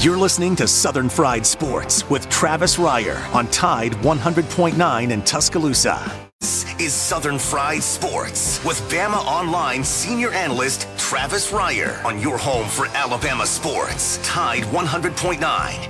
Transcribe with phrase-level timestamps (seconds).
[0.00, 6.28] You're listening to Southern Fried Sports with Travis Reier on Tide 100.9 in Tuscaloosa.
[6.38, 12.68] This is Southern Fried Sports with Bama Online senior analyst Travis Reier on your home
[12.68, 14.20] for Alabama sports.
[14.22, 15.40] Tide 100.9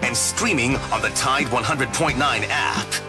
[0.04, 2.16] and streaming on the Tide 100.9
[2.48, 3.05] app.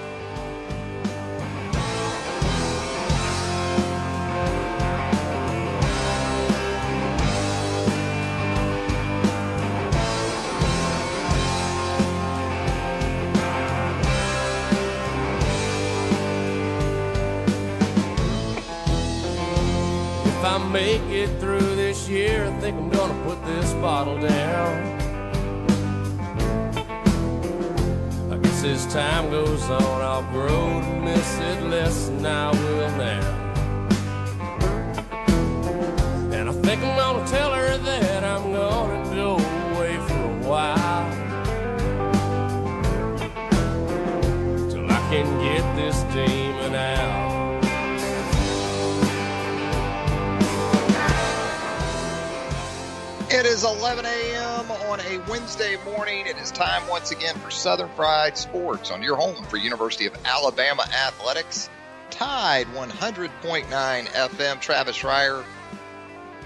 [22.10, 24.98] Year, I think I'm gonna put this bottle down.
[28.32, 32.92] I guess as time goes on, I'll grow to miss it less than I will
[32.98, 33.34] now.
[36.34, 38.97] And I think I'm gonna tell her that I'm gonna
[53.58, 54.70] is 11 a.m.
[54.70, 56.28] on a Wednesday morning.
[56.28, 60.14] It is time once again for Southern Fried Sports on your home for University of
[60.26, 61.68] Alabama Athletics.
[62.12, 64.62] Tide 100.9 FM.
[64.62, 65.44] Travis Reier,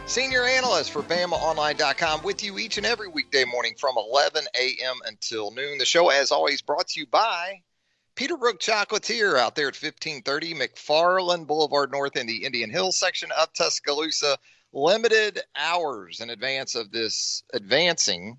[0.06, 4.95] senior analyst for BamaOnline.com, with you each and every weekday morning from 11 a.m.
[5.06, 5.80] until noon.
[5.80, 7.62] The show, as always, brought to you by
[8.16, 13.52] Peterbrook Chocolatier out there at 1530 McFarland Boulevard North in the Indian Hills section of
[13.52, 14.38] Tuscaloosa
[14.73, 18.38] limited hours in advance of this advancing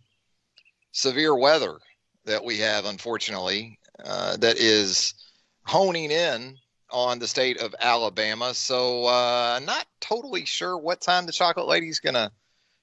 [0.93, 1.79] severe weather
[2.25, 5.15] that we have, unfortunately, uh, that is
[5.65, 6.57] honing in
[6.91, 8.55] on the state of Alabama.
[8.55, 12.31] So, uh, not totally sure what time the Chocolate Lady's going to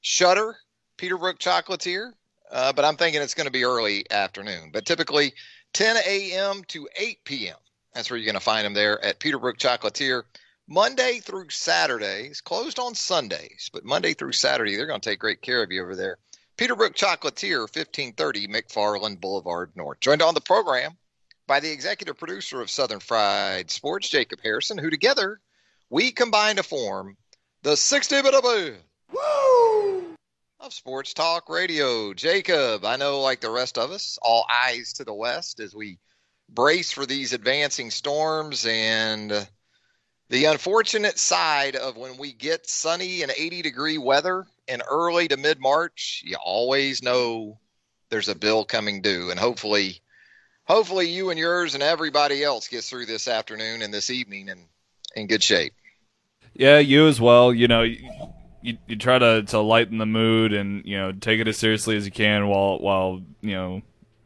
[0.01, 0.55] shutter
[0.97, 2.11] Peterbrook Chocolatier,
[2.51, 4.71] uh, but I'm thinking it's going to be early afternoon.
[4.73, 5.33] But typically
[5.73, 6.63] 10 a.m.
[6.69, 7.55] to 8 p.m.
[7.93, 10.23] That's where you're going to find them there at Peterbrook Chocolatier.
[10.71, 15.41] Monday through Saturdays, closed on Sundays, but Monday through Saturday, they're going to take great
[15.41, 16.19] care of you over there.
[16.57, 19.99] Peterbrook Chocolatier, 1530 McFarland Boulevard North.
[19.99, 20.95] Joined on the program
[21.47, 25.41] by the executive producer of Southern Fried Sports, Jacob Harrison, who together
[25.89, 27.17] we combine to form
[27.63, 28.75] the 60 bit of
[30.69, 32.13] Sports Talk Radio.
[32.13, 35.97] Jacob, I know, like the rest of us, all eyes to the west as we
[36.47, 39.47] brace for these advancing storms and
[40.29, 45.37] the unfortunate side of when we get sunny and 80 degree weather in early to
[45.37, 47.57] mid March, you always know
[48.09, 49.31] there's a bill coming due.
[49.31, 50.01] And hopefully,
[50.65, 54.65] hopefully you and yours and everybody else gets through this afternoon and this evening in,
[55.15, 55.73] in good shape.
[56.53, 57.51] Yeah, you as well.
[57.51, 61.47] You know, you, you, try to, to lighten the mood and, you know, take it
[61.47, 63.81] as seriously as you can while, while, you know,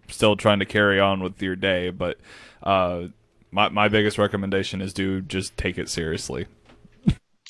[0.09, 1.91] still trying to carry on with your day.
[1.91, 2.17] But,
[2.61, 3.05] uh,
[3.53, 6.47] my my biggest recommendation is do just take it seriously.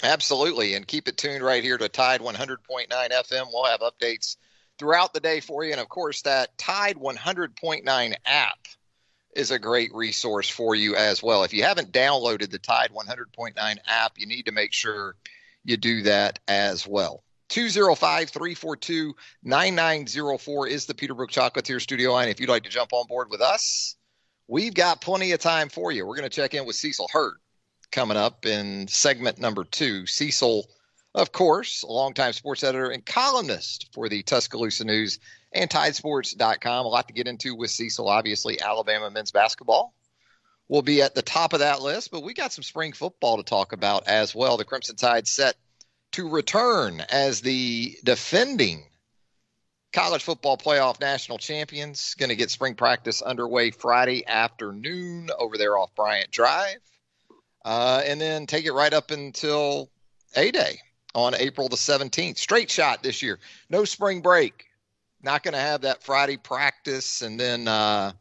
[0.03, 3.47] Absolutely, and keep it tuned right here to Tide 100.9 FM.
[3.51, 4.35] We'll have updates
[4.77, 8.67] throughout the day for you, and of course, that Tide 100.9 app
[9.33, 11.43] is a great resource for you as well.
[11.43, 15.15] If you haven't downloaded the Tide 100.9 app, you need to make sure
[15.63, 17.23] you do that as well.
[17.47, 22.27] 205 342 9904 is the Peterbrook Chocolatier studio line.
[22.27, 23.95] If you'd like to jump on board with us,
[24.47, 26.05] we've got plenty of time for you.
[26.05, 27.35] We're going to check in with Cecil Hurt
[27.91, 30.05] coming up in segment number two.
[30.05, 30.67] Cecil,
[31.15, 35.19] of course, a longtime sports editor and columnist for the Tuscaloosa News
[35.53, 36.85] and Tidesports.com.
[36.85, 38.09] A lot to get into with Cecil.
[38.09, 39.93] Obviously, Alabama men's basketball
[40.67, 43.43] will be at the top of that list, but we got some spring football to
[43.43, 44.57] talk about as well.
[44.57, 45.55] The Crimson Tide set
[46.13, 48.85] to return as the defending
[49.93, 52.15] college football playoff national champions.
[52.15, 56.79] Going to get spring practice underway Friday afternoon over there off Bryant Drive.
[57.63, 59.89] Uh, and then take it right up until
[60.35, 60.79] A Day
[61.15, 62.37] on April the 17th.
[62.37, 63.39] Straight shot this year.
[63.69, 64.65] No spring break.
[65.21, 68.11] Not going to have that Friday practice and then uh,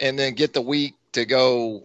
[0.00, 1.82] and then get the week to go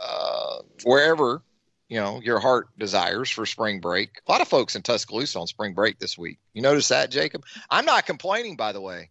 [0.00, 1.42] uh, wherever
[1.88, 4.20] you know your heart desires for spring break.
[4.26, 6.38] A lot of folks in Tuscaloosa on spring break this week.
[6.52, 7.44] You notice that, Jacob?
[7.70, 9.10] I'm not complaining, by the way.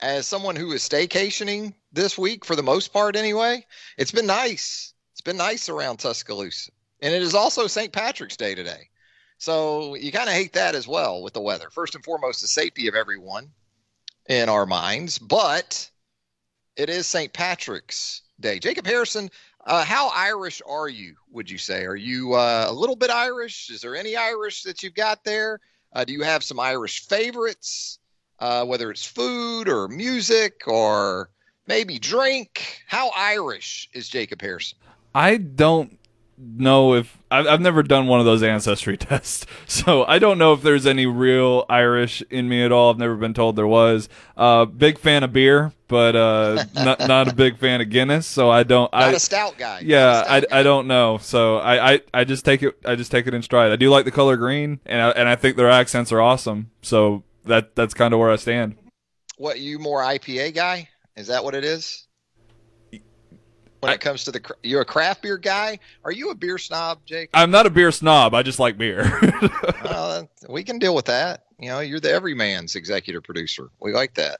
[0.00, 3.64] As someone who is staycationing this week, for the most part anyway,
[3.96, 4.94] it's been nice.
[5.12, 7.92] It's been nice around Tuscaloosa, and it is also St.
[7.92, 8.88] Patrick's Day today.
[9.38, 11.68] So you kind of hate that as well with the weather.
[11.70, 13.50] First and foremost, the safety of everyone
[14.28, 15.90] in our minds, but
[16.76, 17.32] it is St.
[17.32, 18.58] Patrick's Day.
[18.58, 19.30] Jacob Harrison,
[19.64, 21.14] uh, how Irish are you?
[21.30, 21.84] Would you say?
[21.84, 23.70] Are you uh, a little bit Irish?
[23.70, 25.60] Is there any Irish that you've got there?
[25.92, 27.98] Uh, do you have some Irish favorites?
[28.42, 31.30] uh, whether it's food or music or
[31.68, 32.82] maybe drink.
[32.88, 34.78] How Irish is Jacob Harrison?
[35.14, 35.96] I don't
[36.42, 40.52] know if I've, I've never done one of those ancestry tests, so I don't know
[40.52, 42.90] if there's any real Irish in me at all.
[42.90, 44.08] I've never been told there was.
[44.36, 48.26] Uh, big fan of beer, but uh, not not a big fan of Guinness.
[48.26, 48.92] So I don't.
[48.92, 49.80] Not I, a stout guy.
[49.84, 50.58] Yeah, stout I, guy.
[50.58, 51.18] I don't know.
[51.18, 53.72] So I, I, I just take it I just take it in stride.
[53.72, 56.70] I do like the color green, and I, and I think their accents are awesome.
[56.82, 58.76] So that that's kind of where I stand.
[59.36, 60.88] What you more IPA guy?
[61.16, 62.06] Is that what it is?
[63.82, 65.80] When I- it comes to the, you're a craft beer guy.
[66.04, 67.30] Are you a beer snob, Jake?
[67.34, 68.32] I'm not a beer snob.
[68.32, 69.02] I just like beer.
[69.84, 71.44] Well, we can deal with that.
[71.58, 73.70] You know, you're the everyman's executive producer.
[73.80, 74.38] We like that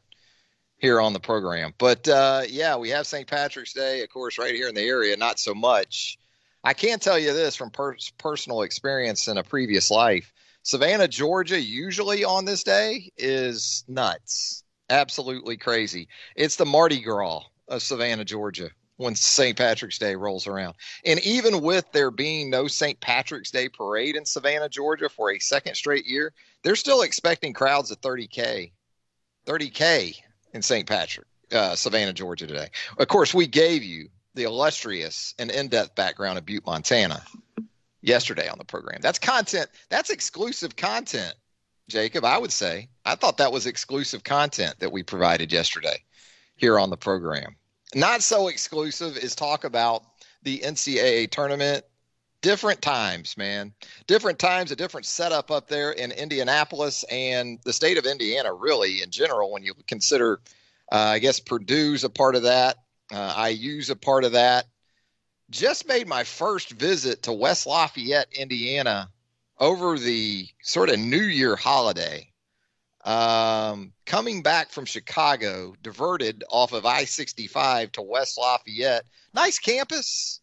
[0.78, 1.74] here on the program.
[1.76, 3.26] But uh, yeah, we have St.
[3.26, 5.16] Patrick's Day, of course, right here in the area.
[5.16, 6.18] Not so much.
[6.64, 10.32] I can tell you this from per- personal experience in a previous life.
[10.62, 16.06] Savannah, Georgia, usually on this day is nuts, absolutely crazy.
[16.36, 19.56] It's the Mardi Gras of Savannah, Georgia, when St.
[19.56, 20.74] Patrick's Day rolls around.
[21.04, 23.00] And even with there being no St.
[23.00, 27.90] Patrick's Day parade in Savannah, Georgia for a second straight year, they're still expecting crowds
[27.90, 28.72] of 30K.
[29.46, 30.16] 30K
[30.52, 30.86] in St.
[30.86, 32.68] Patrick, uh, Savannah, Georgia today.
[32.98, 37.22] Of course, we gave you the illustrious and in depth background of Butte, Montana
[38.00, 39.00] yesterday on the program.
[39.00, 41.34] That's content, that's exclusive content,
[41.88, 42.88] Jacob, I would say.
[43.04, 46.02] I thought that was exclusive content that we provided yesterday
[46.56, 47.56] here on the program.
[47.94, 50.04] Not so exclusive is talk about
[50.42, 51.84] the NCAA tournament.
[52.40, 53.72] Different times, man.
[54.06, 59.02] Different times, a different setup up there in Indianapolis and the state of Indiana, really,
[59.02, 60.40] in general, when you consider,
[60.90, 62.78] uh, I guess, Purdue's a part of that,
[63.12, 64.66] uh, IU's a part of that.
[65.50, 69.10] Just made my first visit to West Lafayette, Indiana
[69.60, 72.31] over the sort of New Year holiday
[73.04, 79.04] um, coming back from Chicago, diverted off of I 65 to West Lafayette.
[79.34, 80.40] Nice campus.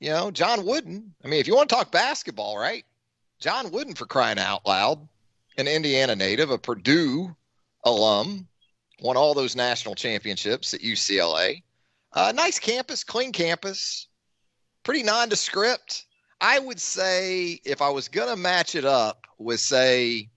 [0.00, 1.14] You know, John Wooden.
[1.24, 2.84] I mean, if you want to talk basketball, right?
[3.38, 5.06] John Wooden, for crying out loud,
[5.56, 7.34] an Indiana native, a Purdue
[7.84, 8.48] alum,
[9.00, 11.62] won all those national championships at UCLA.
[12.12, 14.08] Uh, nice campus, clean campus,
[14.82, 16.06] pretty nondescript.
[16.40, 20.29] I would say if I was going to match it up with, say,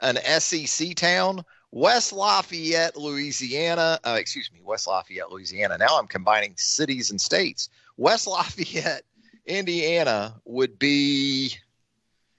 [0.00, 3.98] an SEC town, West Lafayette, Louisiana.
[4.04, 5.78] Uh, excuse me, West Lafayette, Louisiana.
[5.78, 7.68] Now I'm combining cities and states.
[7.96, 9.02] West Lafayette,
[9.46, 11.54] Indiana would be,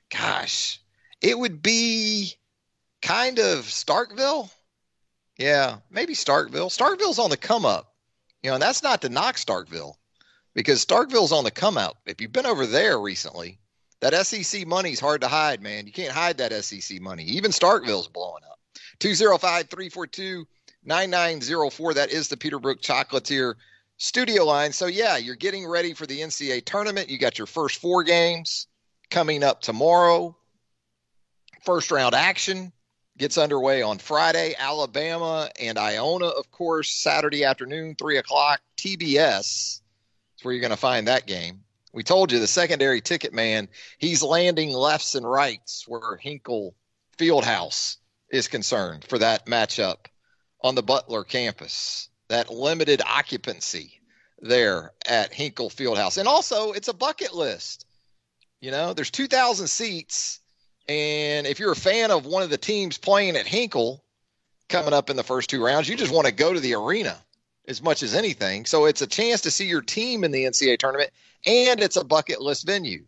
[0.09, 0.79] gosh,
[1.21, 2.33] it would be
[3.01, 4.49] kind of Starkville.
[5.37, 6.69] Yeah, maybe Starkville.
[6.69, 7.93] Starkville's on the come up,
[8.43, 9.95] you know, and that's not to knock Starkville
[10.53, 11.97] because Starkville's on the come up.
[12.05, 13.59] If you've been over there recently,
[14.01, 15.85] that SEC money's hard to hide, man.
[15.85, 17.23] You can't hide that SEC money.
[17.23, 18.59] Even Starkville's blowing up.
[18.99, 20.45] 205 342
[20.85, 21.93] 9904.
[21.93, 23.55] That is the Peterbrook Chocolatier
[23.97, 24.71] studio line.
[24.71, 27.09] So, yeah, you're getting ready for the NCAA tournament.
[27.09, 28.67] You got your first four games
[29.09, 30.35] coming up tomorrow.
[31.63, 32.71] First round action
[33.17, 34.55] gets underway on Friday.
[34.57, 38.61] Alabama and Iona, of course, Saturday afternoon, 3 o'clock.
[38.77, 39.81] TBS is
[40.41, 41.61] where you're going to find that game.
[41.91, 46.75] We told you the secondary ticket man, he's landing lefts and rights where Hinkle
[47.17, 47.97] Fieldhouse
[48.31, 50.05] is concerned for that matchup
[50.63, 52.09] on the Butler campus.
[52.27, 53.99] That limited occupancy
[54.39, 56.17] there at Hinkle Fieldhouse.
[56.17, 57.85] And also, it's a bucket list.
[58.61, 60.39] You know, there's 2,000 seats.
[60.87, 64.03] And if you're a fan of one of the teams playing at Hinkle
[64.67, 67.17] coming up in the first two rounds, you just want to go to the arena
[67.67, 68.65] as much as anything.
[68.65, 71.11] So it's a chance to see your team in the NCAA tournament
[71.45, 73.05] and it's a bucket list venue.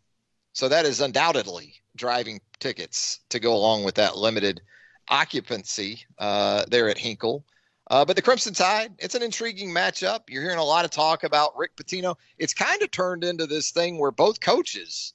[0.54, 4.62] So that is undoubtedly driving tickets to go along with that limited
[5.10, 7.44] occupancy uh, there at Hinkle.
[7.90, 10.22] Uh, but the Crimson Tide, it's an intriguing matchup.
[10.30, 12.16] You're hearing a lot of talk about Rick Pitino.
[12.38, 15.14] It's kind of turned into this thing where both coaches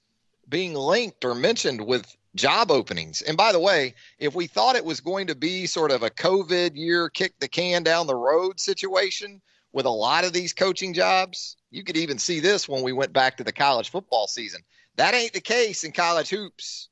[0.48, 3.22] being linked or mentioned with job openings.
[3.22, 6.10] And by the way, if we thought it was going to be sort of a
[6.10, 9.40] COVID year, kick the can down the road situation
[9.72, 13.12] with a lot of these coaching jobs, you could even see this when we went
[13.12, 14.60] back to the college football season.
[14.96, 16.88] That ain't the case in college hoops.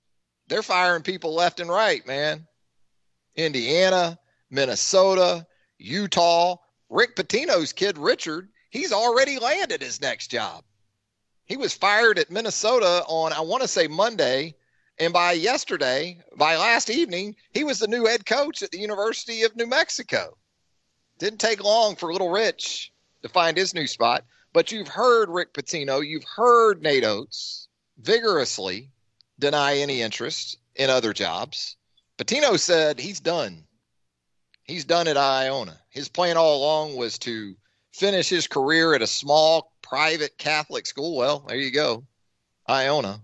[0.48, 2.46] They're firing people left and right, man.
[3.34, 4.18] Indiana,
[4.50, 5.46] Minnesota,
[5.78, 6.56] Utah.
[6.90, 10.62] Rick Pitino's kid, Richard, he's already landed his next job.
[11.46, 14.54] He was fired at Minnesota on, I want to say Monday.
[14.98, 19.42] And by yesterday, by last evening, he was the new head coach at the University
[19.42, 20.36] of New Mexico.
[21.18, 24.24] Didn't take long for little Rich to find his new spot.
[24.54, 27.66] But you've heard Rick Pitino, you've heard Nate Oats
[27.98, 28.92] vigorously
[29.36, 31.76] deny any interest in other jobs.
[32.18, 33.66] Pitino said he's done.
[34.62, 35.80] He's done at Iona.
[35.90, 37.56] His plan all along was to
[37.92, 41.16] finish his career at a small private Catholic school.
[41.16, 42.04] Well, there you go.
[42.68, 43.20] Iona.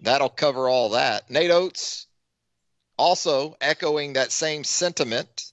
[0.00, 1.28] That'll cover all that.
[1.30, 2.06] Nate Oats
[2.96, 5.52] also echoing that same sentiment.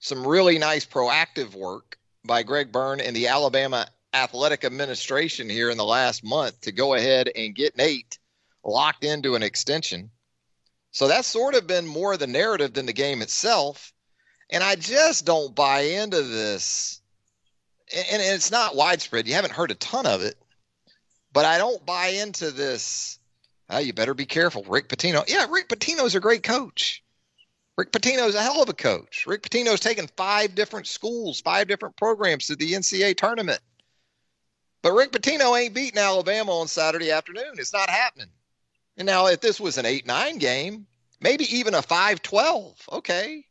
[0.00, 5.76] Some really nice proactive work by Greg Byrne and the Alabama Athletic Administration here in
[5.76, 8.18] the last month to go ahead and get Nate
[8.64, 10.10] locked into an extension.
[10.90, 13.92] So that's sort of been more the narrative than the game itself.
[14.50, 17.00] And I just don't buy into this.
[17.94, 19.28] And it's not widespread.
[19.28, 20.36] You haven't heard a ton of it.
[21.32, 23.18] But I don't buy into this.
[23.68, 24.64] Oh, you better be careful.
[24.66, 25.28] Rick Pitino.
[25.28, 27.02] Yeah, Rick Pitino's a great coach.
[27.76, 29.24] Rick Pitino's a hell of a coach.
[29.26, 33.60] Rick Pitino's taken five different schools, five different programs to the NCAA tournament.
[34.82, 37.54] But Rick Pitino ain't beating Alabama on Saturday afternoon.
[37.58, 38.30] It's not happening.
[38.96, 40.86] And now, if this was an 8 9 game,
[41.20, 43.44] maybe even a 5 12, okay.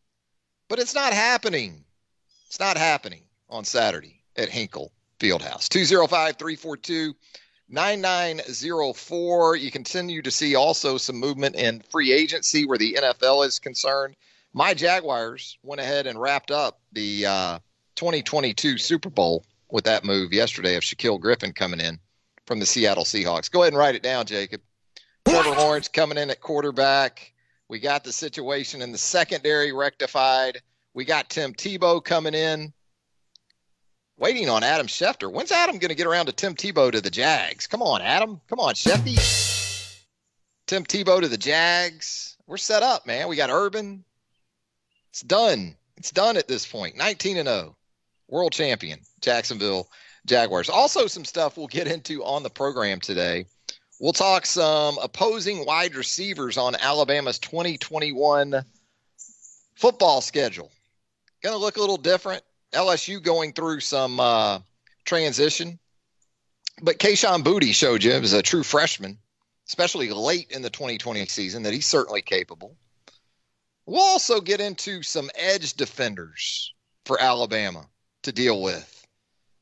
[0.69, 1.83] But it's not happening.
[2.47, 5.69] It's not happening on Saturday at Hinkle Fieldhouse.
[5.69, 7.13] 205 342
[7.69, 9.55] 9904.
[9.55, 14.15] You continue to see also some movement in free agency where the NFL is concerned.
[14.53, 17.59] My Jaguars went ahead and wrapped up the uh,
[17.95, 21.99] 2022 Super Bowl with that move yesterday of Shaquill Griffin coming in
[22.45, 23.51] from the Seattle Seahawks.
[23.51, 24.61] Go ahead and write it down, Jacob.
[25.27, 27.33] Trevor Lawrence coming in at quarterback.
[27.67, 30.61] We got the situation in the secondary rectified.
[30.93, 32.71] We got Tim Tebow coming in.
[34.17, 35.31] Waiting on Adam Schefter.
[35.31, 37.67] When's Adam going to get around to Tim Tebow to the Jags?
[37.67, 38.39] Come on, Adam.
[38.47, 39.17] Come on, Sheffy.
[40.67, 42.37] Tim Tebow to the Jags.
[42.47, 43.27] We're set up, man.
[43.27, 44.05] We got Urban.
[45.09, 45.75] It's done.
[45.97, 46.95] It's done at this point.
[46.95, 47.75] 19 and 0.
[48.27, 49.89] World champion, Jacksonville
[50.25, 50.69] Jaguars.
[50.69, 53.45] Also, some stuff we'll get into on the program today.
[53.99, 58.63] We'll talk some opposing wide receivers on Alabama's 2021
[59.75, 60.71] football schedule.
[61.43, 62.43] Going to look a little different.
[62.75, 64.59] LSU going through some uh,
[65.05, 65.79] transition.
[66.81, 69.17] But Kayshon Boutte showed you as a true freshman,
[69.67, 72.75] especially late in the 2020 season, that he's certainly capable.
[73.85, 76.73] We'll also get into some edge defenders
[77.05, 77.87] for Alabama
[78.23, 79.05] to deal with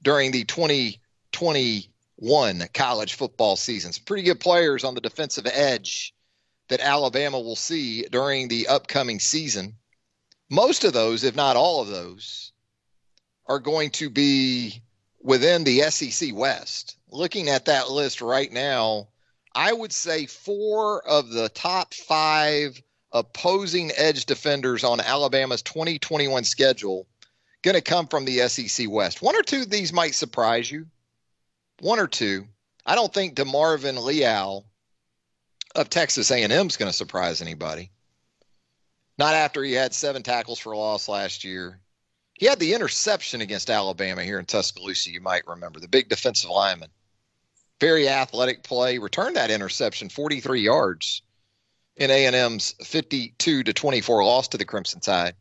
[0.01, 3.91] during the 2021 college football season.
[3.91, 6.13] Some pretty good players on the defensive edge
[6.69, 9.75] that Alabama will see during the upcoming season.
[10.49, 12.52] Most of those, if not all of those,
[13.47, 14.81] are going to be
[15.21, 16.97] within the SEC West.
[17.09, 19.07] Looking at that list right now,
[19.55, 22.81] I would say four of the top five
[23.11, 27.07] opposing edge defenders on Alabama's 2021 schedule
[27.61, 29.21] going to come from the SEC West.
[29.21, 30.87] One or two of these might surprise you.
[31.79, 32.47] One or two.
[32.85, 34.65] I don't think DeMarvin Leal
[35.73, 37.89] of Texas A&M is going to surprise anybody.
[39.17, 41.79] Not after he had seven tackles for loss last year.
[42.43, 46.49] He had the interception against Alabama here in Tuscaloosa, you might remember, the big defensive
[46.49, 46.89] lineman.
[47.79, 51.21] Very athletic play, returned that interception 43 yards
[51.95, 55.35] in A&M's 52 to 24 loss to the Crimson Tide.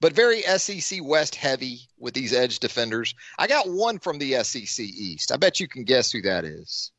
[0.00, 3.14] But very SEC West heavy with these edge defenders.
[3.38, 5.30] I got one from the SEC East.
[5.30, 6.92] I bet you can guess who that is.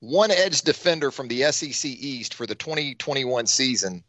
[0.00, 4.04] One edge defender from the SEC East for the 2021 season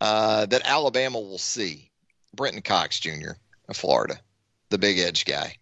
[0.00, 1.90] uh, that Alabama will see.
[2.34, 3.32] Brenton Cox Jr.
[3.70, 4.18] of Florida,
[4.68, 5.56] the big edge guy.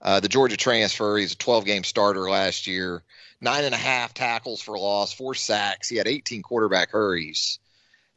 [0.00, 3.02] Uh, the Georgia transfer, he's a 12 game starter last year,
[3.40, 5.88] nine and a half tackles for loss, four sacks.
[5.88, 7.58] He had 18 quarterback hurries.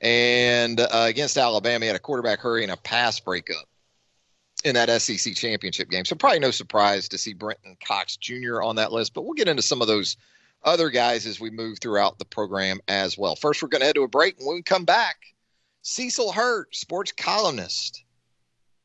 [0.01, 3.65] And uh, against Alabama, he had a quarterback hurry and a pass breakup
[4.63, 6.05] in that SEC championship game.
[6.05, 8.61] So probably no surprise to see Brenton Cox Jr.
[8.61, 10.17] on that list, but we'll get into some of those
[10.63, 13.35] other guys as we move throughout the program as well.
[13.35, 14.37] First, we're going to head to a break.
[14.37, 15.17] And when we come back,
[15.81, 18.03] Cecil Hurt, sports columnist,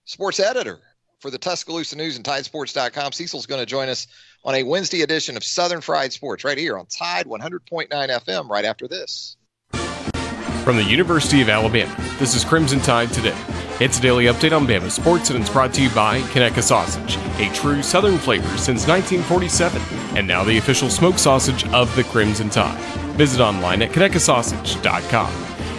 [0.04, 0.80] sports editor
[1.20, 3.12] for the Tuscaloosa News and Tidesports.com.
[3.12, 4.06] Cecil's going to join us
[4.44, 8.64] on a Wednesday edition of Southern Fried Sports right here on Tide 100.9 FM right
[8.64, 9.36] after this.
[10.64, 13.36] From the University of Alabama, this is Crimson Tide Today.
[13.80, 17.16] It's a daily update on Bama sports and it's brought to you by Conecuh Sausage,
[17.38, 19.82] a true Southern flavor since 1947,
[20.16, 22.78] and now the official smoked sausage of the Crimson Tide.
[23.16, 25.32] Visit online at conecuhsausage.com.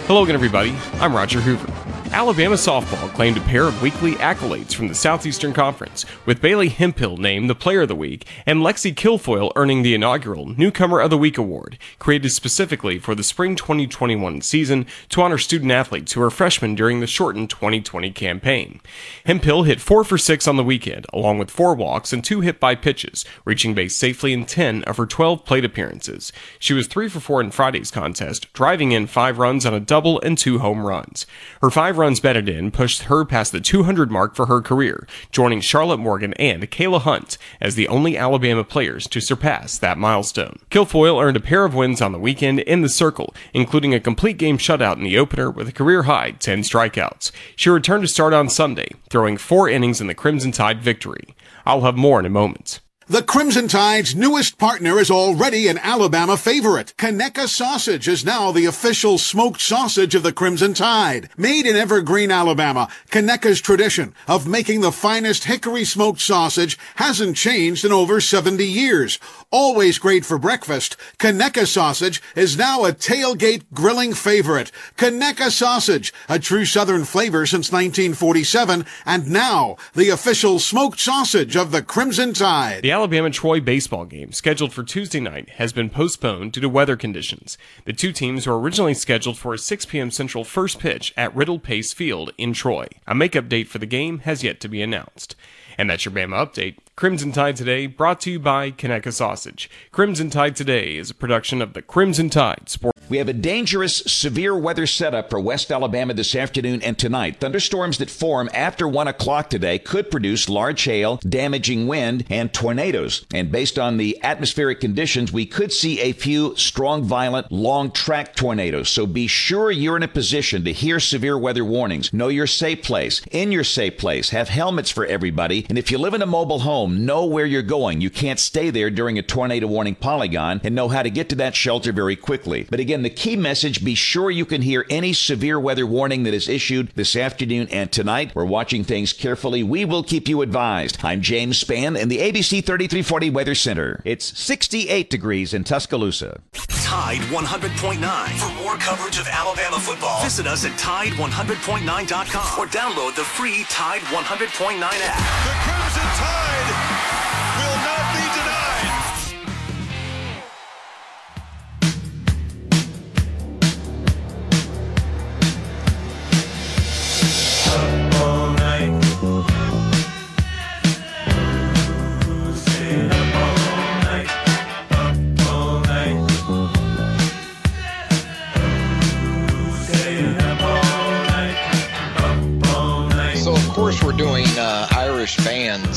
[0.06, 0.76] Hello again, everybody.
[0.94, 1.85] I'm Roger Hoover.
[2.16, 7.18] Alabama softball claimed a pair of weekly accolades from the Southeastern Conference, with Bailey Hemphill
[7.18, 11.18] named the Player of the Week and Lexi Kilfoyle earning the inaugural Newcomer of the
[11.18, 16.30] Week award, created specifically for the spring 2021 season to honor student athletes who are
[16.30, 18.80] freshmen during the shortened 2020 campaign.
[19.26, 22.58] Hemphill hit 4 for 6 on the weekend, along with 4 walks and 2 hit
[22.58, 26.32] by pitches, reaching base safely in 10 of her 12 plate appearances.
[26.58, 30.18] She was 3 for 4 in Friday's contest, driving in 5 runs on a double
[30.22, 31.26] and 2 home runs.
[31.60, 35.08] Her 5 run runs batted in pushed her past the 200 mark for her career,
[35.32, 40.60] joining Charlotte Morgan and Kaila Hunt as the only Alabama players to surpass that milestone.
[40.70, 44.38] Kilfoyle earned a pair of wins on the weekend in the circle, including a complete
[44.38, 47.32] game shutout in the opener with a career high 10 strikeouts.
[47.56, 51.34] She returned to start on Sunday, throwing four innings in the Crimson Tide victory.
[51.66, 52.78] I'll have more in a moment.
[53.08, 56.92] The Crimson Tide's newest partner is already an Alabama favorite.
[56.98, 61.28] Conecuh Sausage is now the official smoked sausage of the Crimson Tide.
[61.36, 67.84] Made in Evergreen, Alabama, Conecuh's tradition of making the finest hickory smoked sausage hasn't changed
[67.84, 69.20] in over 70 years.
[69.52, 74.72] Always great for breakfast, Conecuh Sausage is now a tailgate grilling favorite.
[74.96, 81.70] Conecuh Sausage, a true Southern flavor since 1947, and now the official smoked sausage of
[81.70, 82.82] the Crimson Tide.
[82.82, 86.96] The Alabama Troy baseball game, scheduled for Tuesday night, has been postponed due to weather
[86.96, 87.58] conditions.
[87.84, 90.10] The two teams were originally scheduled for a 6 p.m.
[90.10, 92.86] Central first pitch at Riddle Pace Field in Troy.
[93.06, 95.36] A makeup date for the game has yet to be announced.
[95.76, 96.78] And that's your Bama update.
[96.96, 99.68] Crimson Tide Today, brought to you by Conecuh Sausage.
[99.92, 102.95] Crimson Tide Today is a production of the Crimson Tide Sports.
[103.08, 107.38] We have a dangerous, severe weather setup for West Alabama this afternoon and tonight.
[107.38, 113.24] Thunderstorms that form after 1 o'clock today could produce large hail, damaging wind, and tornadoes.
[113.32, 118.34] And based on the atmospheric conditions, we could see a few strong, violent, long track
[118.34, 118.88] tornadoes.
[118.88, 122.12] So be sure you're in a position to hear severe weather warnings.
[122.12, 123.22] Know your safe place.
[123.30, 125.64] In your safe place, have helmets for everybody.
[125.68, 128.00] And if you live in a mobile home, know where you're going.
[128.00, 131.36] You can't stay there during a tornado warning polygon and know how to get to
[131.36, 132.66] that shelter very quickly.
[132.68, 136.22] But again, Again, the key message be sure you can hear any severe weather warning
[136.22, 138.34] that is issued this afternoon and tonight.
[138.34, 139.62] We're watching things carefully.
[139.62, 140.96] We will keep you advised.
[141.02, 144.00] I'm James Spann in the ABC 3340 Weather Center.
[144.06, 146.40] It's 68 degrees in Tuscaloosa.
[146.54, 148.28] Tide 100.9.
[148.38, 154.00] For more coverage of Alabama football, visit us at Tide100.9.com or download the free Tide
[154.00, 155.18] 100.9 app.
[155.44, 156.55] The Crimson Tide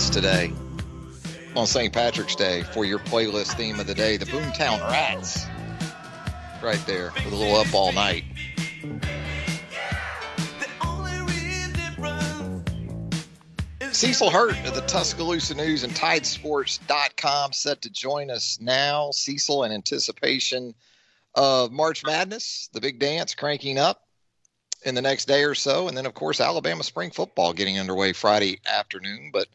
[0.10, 0.54] today
[1.56, 1.94] on St.
[1.94, 5.46] Patrick's Day for your playlist theme of the day, the Boomtown Rats.
[6.64, 8.24] Right there with a little up all night.
[13.92, 19.12] Cecil Hurt of the Tuscaloosa News and Tidesports.com set to join us now.
[19.12, 20.74] Cecil, in anticipation
[21.36, 24.08] of March Madness, the big dance cranking up
[24.86, 25.88] in the next day or so.
[25.88, 29.32] And then, of course, Alabama spring football getting underway Friday afternoon.
[29.34, 29.48] But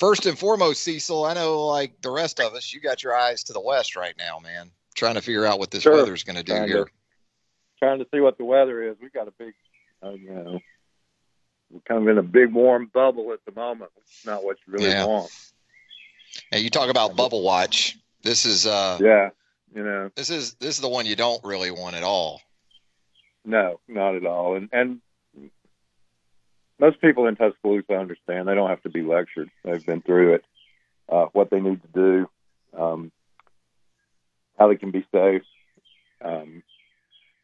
[0.00, 3.44] first and foremost, Cecil, I know like the rest of us, you got your eyes
[3.44, 5.92] to the west right now, man, trying to figure out what this Sure.
[5.94, 6.90] weather's going to do Trying to- here.
[7.78, 8.96] trying to see what the weather is.
[9.00, 9.54] We got a big,
[10.02, 10.58] uh, you know,
[11.70, 13.90] we're kind of in a big warm bubble at the moment.
[13.98, 15.04] It's not what you really Yeah.
[15.06, 15.30] want.
[16.52, 17.96] And you talk about bubble watch.
[18.22, 19.30] This is uh Yeah,
[19.74, 22.40] you know, this is this is the one you don't really want at all.
[23.44, 24.56] no, not at all.
[24.56, 25.00] And and
[26.80, 28.48] most people in Tuscaloosa understand.
[28.48, 29.50] They don't have to be lectured.
[29.64, 30.44] They've been through it.
[31.08, 32.30] Uh, what they need to do,
[32.80, 33.12] um,
[34.58, 35.42] how they can be safe,
[36.24, 36.62] um,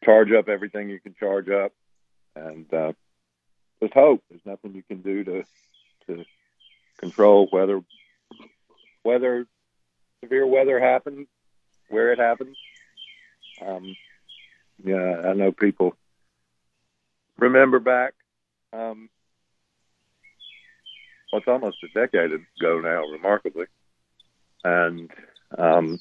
[0.03, 1.73] charge up everything you can charge up,
[2.35, 2.93] and uh,
[3.81, 4.23] just hope.
[4.29, 5.43] There's nothing you can do to
[6.07, 6.25] to
[6.97, 7.81] control whether
[9.03, 9.45] whether
[10.23, 11.27] severe weather happens,
[11.89, 12.57] where it happens.
[13.61, 13.95] Um,
[14.83, 15.95] yeah, I know people
[17.37, 18.13] remember back.
[18.71, 19.09] Um,
[21.31, 23.65] well, it's almost a decade ago now, remarkably,
[24.63, 25.11] and
[25.57, 25.99] um,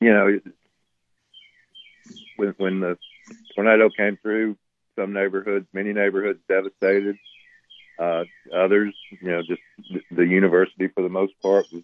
[0.00, 0.40] you know,
[2.36, 2.98] when when the
[3.54, 4.56] tornado came through,
[4.96, 7.16] some neighborhoods, many neighborhoods devastated.
[7.98, 9.60] Uh, others, you know, just
[10.10, 11.82] the university for the most part was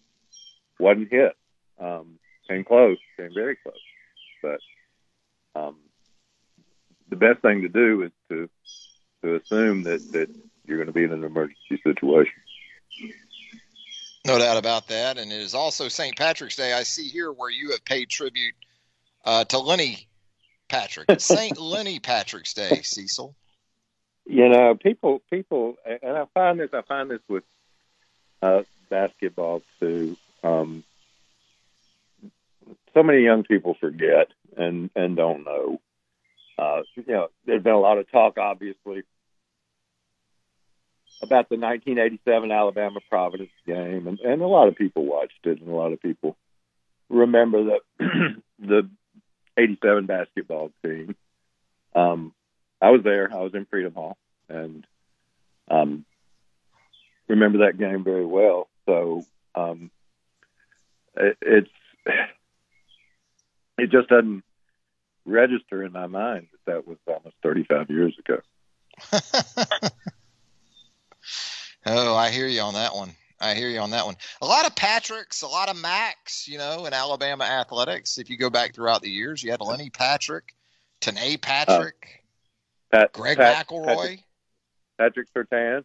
[0.78, 1.32] wasn't hit.
[1.78, 3.74] Um, came close, came very close,
[4.42, 4.60] but
[5.54, 5.76] um,
[7.10, 8.48] the best thing to do is to
[9.22, 10.30] to assume that that
[10.66, 12.32] you're going to be in an emergency situation.
[14.26, 15.18] No doubt about that.
[15.18, 16.16] And it is also St.
[16.16, 16.72] Patrick's Day.
[16.72, 18.54] I see here where you have paid tribute
[19.24, 20.08] uh, to Lenny
[20.68, 21.20] Patrick.
[21.20, 21.58] St.
[21.60, 23.34] Lenny Patrick's Day, Cecil.
[24.26, 27.44] you know, people, people, and I find this, I find this with
[28.42, 30.16] uh, basketball too.
[30.42, 30.82] Um,
[32.94, 35.80] so many young people forget and and don't know
[36.58, 39.02] Uh, you know, there's been a lot of talk, obviously,
[41.22, 45.68] about the 1987 Alabama Providence game, and, and a lot of people watched it, and
[45.68, 46.36] a lot of people
[47.08, 47.64] remember
[47.98, 48.88] the the
[49.56, 51.16] 87 basketball team.
[51.94, 52.32] Um,
[52.80, 53.32] I was there.
[53.32, 54.86] I was in Freedom Hall, and
[55.70, 56.04] um,
[57.28, 58.68] remember that game very well.
[58.84, 59.24] So
[59.54, 59.90] um,
[61.16, 61.70] it, it's
[63.78, 64.44] it just doesn't
[65.24, 68.40] register in my mind that that was almost 35 years ago.
[71.86, 73.10] oh, I hear you on that one.
[73.40, 74.16] I hear you on that one.
[74.40, 78.18] A lot of Patricks, a lot of Macs, you know, in Alabama athletics.
[78.18, 80.54] If you go back throughout the years, you had Lenny Patrick,
[81.00, 82.24] Tanae Patrick,
[82.92, 84.22] uh, Pat, Greg Pat, McElroy,
[84.98, 85.84] Patrick Surtain.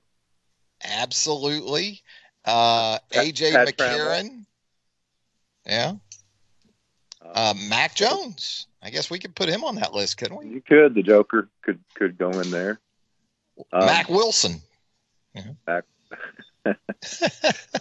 [0.83, 2.01] Absolutely.
[2.45, 4.45] Uh, AJ Pat McCarron.
[5.65, 5.93] Yeah.
[7.23, 8.67] Uh, Mac Jones.
[8.81, 10.47] I guess we could put him on that list, couldn't we?
[10.47, 10.95] You could.
[10.95, 12.79] The Joker could could go in there.
[13.71, 14.61] Um, Mac Wilson.
[15.67, 15.83] Mac.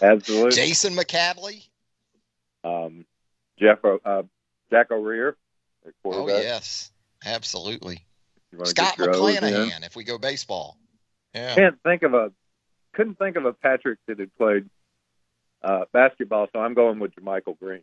[0.03, 0.51] Absolutely.
[0.53, 1.67] Jason McAddley.
[2.65, 3.05] Um,
[3.59, 4.23] Jeff uh,
[4.71, 5.37] Jack O'Rear.
[6.05, 6.91] Oh yes,
[7.25, 8.05] absolutely.
[8.65, 9.85] Scott McClanahan.
[9.85, 10.77] If we go baseball.
[11.35, 11.55] Yeah.
[11.55, 12.33] Can't think of a.
[12.93, 14.69] Couldn't think of a Patrick that had played
[15.63, 17.83] uh, basketball, so I'm going with Michael Green.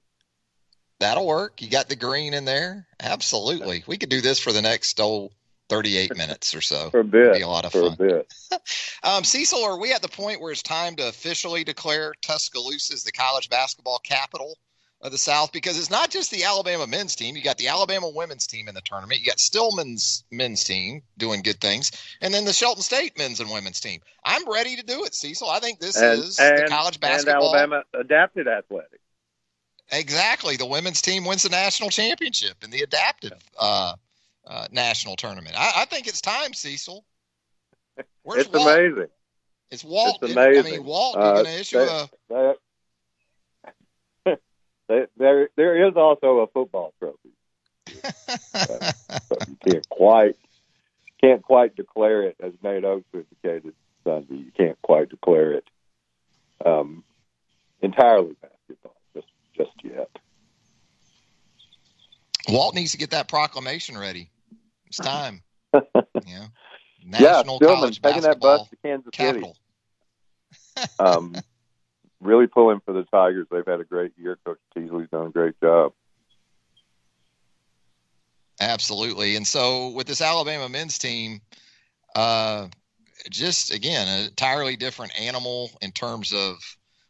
[1.00, 1.62] That'll work.
[1.62, 2.88] You got the green in there.
[3.00, 3.84] Absolutely.
[3.88, 5.32] We could do this for the next oh,
[5.70, 6.90] 38 minutes or so.
[6.90, 7.22] for a bit.
[7.22, 7.94] It'd be a lot of for fun.
[7.94, 8.34] a bit.
[9.04, 13.04] um, Cecil, are we at the point where it's time to officially declare Tuscaloosa as
[13.04, 14.58] the college basketball capital
[15.02, 15.52] of the South?
[15.52, 17.36] Because it's not just the Alabama men's team.
[17.36, 19.20] You got the Alabama women's team in the tournament.
[19.20, 23.50] You got Stillman's men's team doing good things, and then the Shelton State men's and
[23.50, 24.02] women's team.
[24.24, 25.50] I'm ready to do it, Cecil.
[25.50, 27.56] I think this And, is and, the college and basketball.
[27.56, 29.00] Alabama adapted athletics.
[29.92, 30.58] Exactly.
[30.58, 33.94] The women's team wins the national championship in the adaptive uh,
[34.48, 35.56] uh, national tournament.
[35.58, 37.04] I, I think it's time, Cecil.
[38.24, 38.68] Where's it's Walt?
[38.68, 39.08] amazing.
[39.72, 40.20] It's Walt.
[40.22, 40.74] It's amazing.
[40.74, 42.10] I mean, Walt, Uh, you're going to issue a.
[42.30, 42.56] there-
[45.18, 47.32] there, there is also a football trophy.
[48.52, 48.96] but
[49.48, 50.36] you can't quite
[51.22, 54.36] can't quite declare it as Nate Oats indicated Sunday.
[54.36, 55.64] You can't quite declare it
[56.66, 57.04] um,
[57.82, 60.10] entirely basketball just just yet.
[62.50, 64.30] Walt needs to get that proclamation ready.
[64.88, 65.42] It's time.
[65.74, 65.82] yeah.
[66.26, 66.48] yeah,
[67.06, 69.56] National Stillman college taking that bus to Kansas capital.
[70.78, 71.36] City, um,
[72.20, 73.48] really pulling for the Tigers.
[73.52, 74.38] They've had a great year.
[74.46, 75.94] Coach Teasley's done a great job.
[78.60, 79.36] Absolutely.
[79.36, 81.42] And so with this Alabama men's team,
[82.16, 82.68] uh,
[83.30, 86.58] just again, an entirely different animal in terms of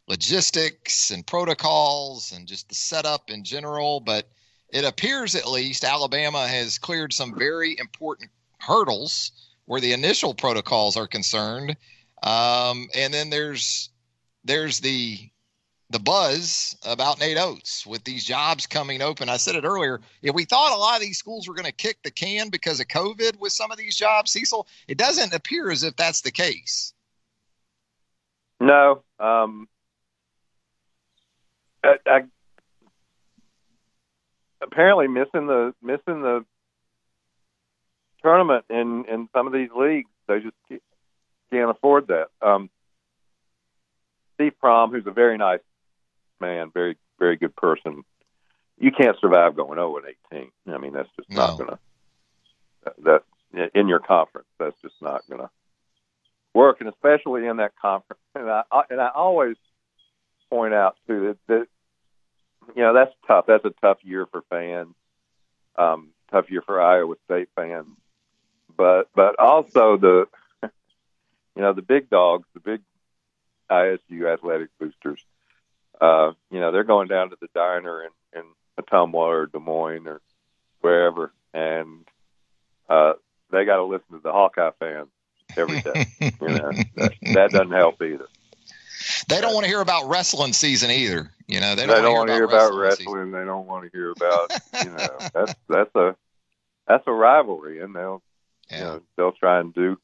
[0.08, 4.00] logistics and protocols and just the setup in general.
[4.00, 4.30] But
[4.70, 9.32] it appears at least Alabama has cleared some very important hurdles
[9.66, 11.76] where the initial protocols are concerned.
[12.24, 13.90] Um, and then there's
[14.44, 15.30] there's the
[15.90, 19.30] the buzz about Nate Oats with these jobs coming open.
[19.30, 20.02] I said it earlier.
[20.22, 22.82] If we thought a lot of these schools were going to kick the can because
[22.82, 26.32] of COVID with some of these jobs, Cecil, it doesn't appear as if that's the
[26.32, 26.94] case.
[28.60, 29.70] No, um,
[31.84, 32.24] I, I,
[34.62, 36.46] apparently missing the missing the
[38.24, 40.10] tournament in in some of these leagues.
[40.28, 40.56] They just
[41.52, 42.28] can't afford that.
[42.42, 42.70] Um,
[44.36, 45.62] Steve Prohm, who's a very nice
[46.40, 48.04] man, very very good person.
[48.80, 50.52] You can't survive going 0 and 18.
[50.68, 51.80] I mean, that's just not going to
[53.04, 53.24] that
[53.74, 54.48] in your conference.
[54.60, 55.50] That's just not going to
[56.54, 58.22] work, and especially in that conference.
[58.36, 59.58] And I I- and I always
[60.50, 61.68] point out too that, that
[62.76, 63.46] you know that's tough.
[63.48, 64.94] That's a tough year for fans.
[65.76, 67.88] Um, tough year for Iowa State fans,
[68.76, 70.28] but but also the
[70.64, 72.82] you know the big dogs, the big
[73.70, 75.24] ISU athletic boosters.
[76.00, 78.44] Uh, you know they're going down to the diner in in
[78.80, 80.22] Ottumwa or Des Moines or
[80.82, 82.06] wherever, and
[82.90, 83.14] uh,
[83.52, 85.10] they got to listen to the Hawkeye fans
[85.56, 86.06] every day.
[86.20, 88.28] you know that, that doesn't help either.
[89.28, 91.32] They don't want to hear about wrestling season either.
[91.48, 93.10] You know, they They don't, don't, want to hear about wrestling.
[93.16, 93.32] wrestling.
[93.32, 94.52] They don't want to hear about
[94.84, 96.16] you know that's that's a
[96.88, 98.22] that's a rivalry, and they'll
[98.70, 98.78] season.
[98.80, 99.98] you know they'll try and do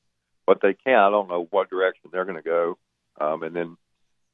[0.46, 0.96] what they can.
[1.00, 2.78] I don't know what direction they're going to go,
[3.20, 3.78] um, and then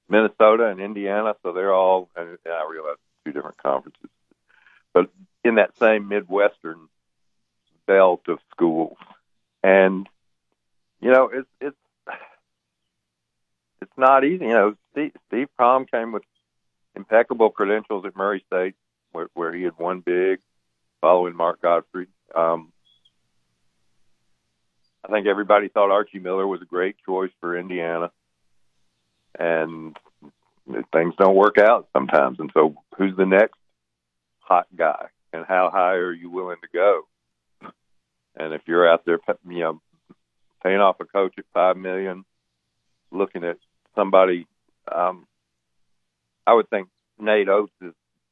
[0.07, 2.09] Minnesota and Indiana, so they're all.
[2.15, 4.09] And I realize two different conferences,
[4.93, 5.09] but
[5.43, 6.87] in that same Midwestern
[7.87, 8.97] belt of schools,
[9.63, 10.07] and
[11.01, 11.77] you know it's it's
[13.81, 14.45] it's not easy.
[14.45, 16.23] You know, Steve, Steve Prohm came with
[16.95, 18.75] impeccable credentials at Murray State,
[19.11, 20.39] where, where he had won big,
[21.01, 22.07] following Mark Godfrey.
[22.35, 22.71] Um,
[25.03, 28.11] I think everybody thought Archie Miller was a great choice for Indiana,
[29.37, 29.95] and
[30.93, 32.39] things don't work out sometimes.
[32.39, 33.57] And so, who's the next
[34.39, 37.07] hot guy, and how high are you willing to go?
[38.35, 39.81] And if you're out there, you know,
[40.63, 42.25] paying off a coach at five million,
[43.11, 43.57] looking at
[43.99, 44.47] somebody,
[44.89, 45.27] um,
[46.47, 46.87] I would think
[47.19, 47.71] Nate Oats'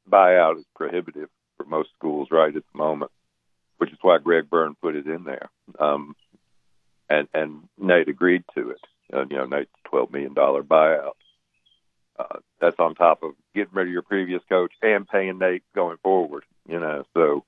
[0.10, 3.12] buyout is prohibitive for most schools right at the moment,
[3.78, 5.50] which is why Greg Byrne put it in there.
[5.78, 6.16] Um,
[7.10, 8.82] and and Nate agreed to it.
[9.14, 11.14] Uh, you know, Nate's twelve million dollar buyout.
[12.18, 15.98] Uh, that's on top of getting rid of your previous coach and paying Nate going
[16.02, 16.44] forward.
[16.68, 17.44] You know, so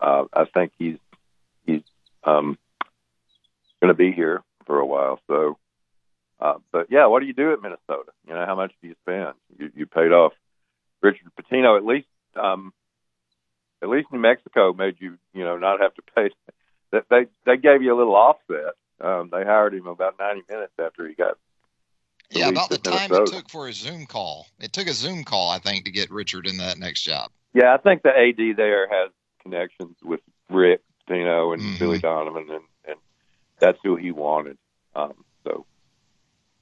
[0.00, 0.98] uh, I think he's
[1.66, 1.82] he's
[2.24, 2.58] um,
[3.80, 5.20] going to be here for a while.
[5.26, 5.58] So,
[6.40, 8.12] uh, but yeah, what do you do at Minnesota?
[8.26, 9.34] You know, how much do you spend?
[9.58, 10.32] You, you paid off
[11.02, 11.76] Richard Pitino.
[11.76, 12.72] At least, um,
[13.82, 16.30] at least New Mexico made you, you know, not have to pay.
[16.90, 18.72] That they they gave you a little offset.
[18.98, 21.36] Um, they hired him about ninety minutes after he got.
[22.30, 23.22] Yeah, about the time Minnesota.
[23.24, 24.46] it took for a Zoom call.
[24.58, 27.30] It took a Zoom call, I think, to get Richard in that next job.
[27.52, 29.10] Yeah, I think the AD there has
[29.42, 31.78] connections with Rick Pitino and Mhm.
[31.78, 32.96] Billy Donovan, and, and
[33.60, 34.56] that's who he wanted.
[34.94, 35.12] Um,
[35.44, 35.66] so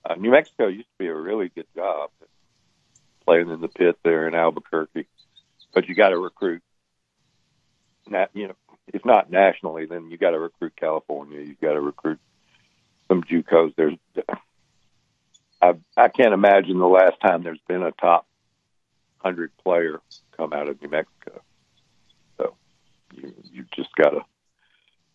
[0.08, 2.10] uh, New Mexico used to be a really good job
[3.24, 5.06] playing in the pit there in Albuquerque,
[5.74, 6.62] but you got to recruit.
[8.08, 8.54] Nat, you know,
[8.92, 11.40] if not nationally, then you got to recruit California.
[11.40, 12.20] You got to recruit
[13.08, 13.74] some JUCOs.
[13.76, 13.96] There's,
[15.60, 18.26] I I can't imagine the last time there's been a top
[19.18, 20.00] hundred player
[20.36, 21.42] come out of New Mexico.
[22.36, 22.54] So
[23.12, 24.20] you you just got to.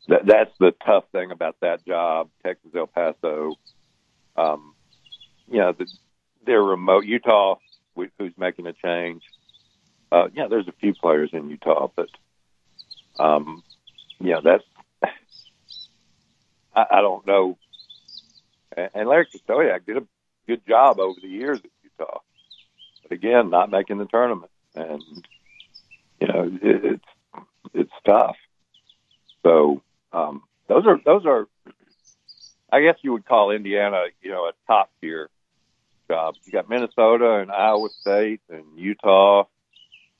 [0.10, 3.54] That that's the tough thing about that job, Texas El Paso.
[4.36, 4.74] Um,
[5.52, 5.86] you know, the,
[6.46, 7.06] they're remote.
[7.06, 7.56] Utah,
[7.98, 9.24] wh- who's making a change.
[10.12, 12.10] Uh, yeah, there's a few players in Utah, but
[13.20, 13.64] um,
[14.20, 14.64] yeah, that's
[16.76, 17.58] I, I don't know.
[18.76, 20.04] And, and Larry Krystkowiak did a
[20.48, 22.20] good job over the years at Utah,
[23.04, 25.02] but again, not making the tournament, and
[26.20, 28.36] you know, it, it's it's tough.
[29.44, 29.82] So
[30.14, 31.48] um, those are those are,
[32.72, 35.30] I guess you would call Indiana, you know, a top tier
[36.12, 36.36] job.
[36.46, 39.46] You got Minnesota and Iowa State and Utah.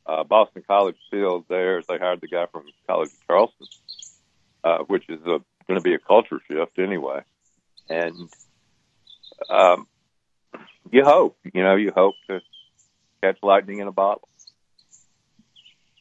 [0.06, 1.82] Uh, Boston College still there.
[1.82, 3.68] They hired the guy from College of Charleston,
[4.64, 5.44] uh, which is going
[5.76, 7.22] to be a culture shift anyway.
[7.90, 8.30] And
[9.50, 9.88] um,
[10.92, 12.40] you hope, you know, you hope to
[13.22, 14.28] catch lightning in a bottle.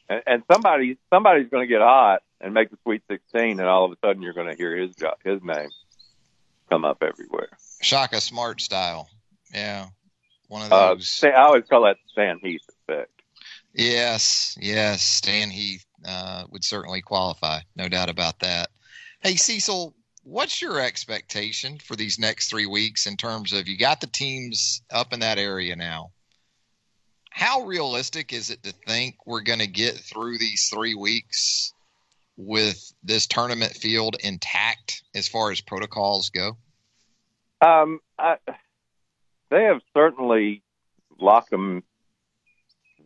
[0.09, 3.85] And, and somebody, somebody's going to get hot and make the Sweet 16, and all
[3.85, 5.69] of a sudden you're going to hear his job, his name
[6.69, 7.49] come up everywhere.
[7.81, 9.09] Shaka Smart style.
[9.53, 9.87] Yeah.
[10.47, 11.09] One of Uh, those.
[11.09, 13.21] Sa- I always call that Stan Heath effect.
[13.73, 15.01] Yes, yes.
[15.01, 18.69] Stan Heath uh, would certainly qualify, no doubt about that.
[19.21, 24.01] Hey, Cecil, what's your expectation for these next three weeks in terms of you got
[24.01, 26.11] the teams up in that area now?
[27.29, 31.73] How realistic is it to think we're going to get through these three weeks
[32.35, 36.57] with this tournament field intact as far as protocols go?
[37.61, 38.35] Um, I,
[39.51, 40.63] they have certainly
[41.19, 41.83] locked them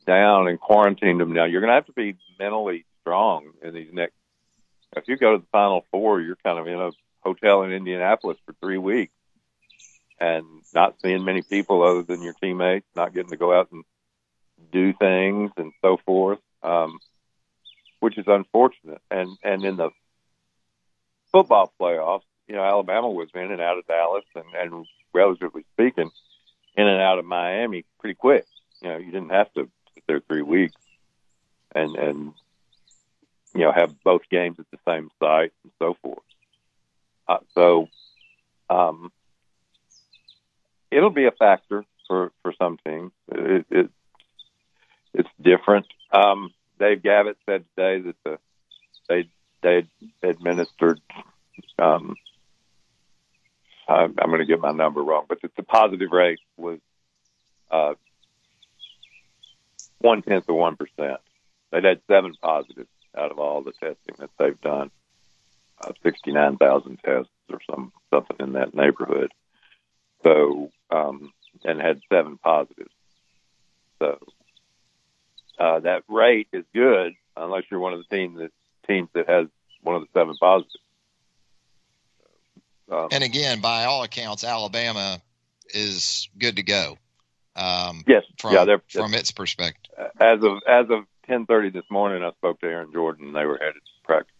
[0.05, 1.33] down and quarantined them.
[1.33, 4.13] Now you're going to have to be mentally strong in these next.
[4.95, 8.37] If you go to the Final Four, you're kind of in a hotel in Indianapolis
[8.45, 9.11] for three weeks
[10.19, 13.83] and not seeing many people other than your teammates, not getting to go out and
[14.71, 16.99] do things and so forth, um,
[17.99, 19.01] which is unfortunate.
[19.11, 19.89] And and in the
[21.31, 26.11] football playoffs, you know, Alabama was in and out of Dallas, and, and relatively speaking,
[26.77, 28.45] in and out of Miami pretty quick.
[28.81, 30.75] You know, you didn't have to sit there three weeks
[31.73, 32.33] and and
[33.53, 36.19] you know have both games at the same site and so forth.
[37.27, 37.87] Uh, so
[38.69, 39.11] um,
[40.91, 43.11] it'll be a factor for for some teams.
[43.31, 43.89] It, it
[45.13, 45.85] it's different.
[46.11, 48.39] Um, Dan Gavitt said today that the
[49.07, 49.29] they
[49.61, 49.87] they
[50.23, 51.01] administered.
[51.79, 52.15] Um,
[53.87, 56.79] I'm, I'm going to get my number wrong, but the, the positive rate was
[57.71, 57.93] uh,
[59.99, 61.19] one tenth of one percent.
[61.71, 64.91] They'd had seven positives out of all the testing that they've done,
[65.81, 69.31] uh, sixty nine thousand tests or some something in that neighborhood.
[70.23, 72.91] So um, and had seven positives.
[73.99, 74.19] So
[75.59, 78.51] uh, that rate is good unless you're one of the teams that
[78.87, 79.47] teams that has
[79.81, 80.84] one of the seven positives.
[82.91, 85.19] Um, And again, by all accounts, Alabama
[85.69, 86.97] is good to go.
[87.55, 89.93] Um, yes, from yeah, they're from its perspective.
[90.19, 92.23] as of as of ten thirty this morning.
[92.23, 93.27] I spoke to Aaron Jordan.
[93.27, 94.35] and They were headed to practice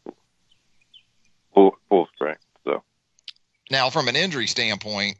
[1.53, 2.41] full full strength.
[2.65, 2.83] So
[3.71, 5.17] Now, from an injury standpoint,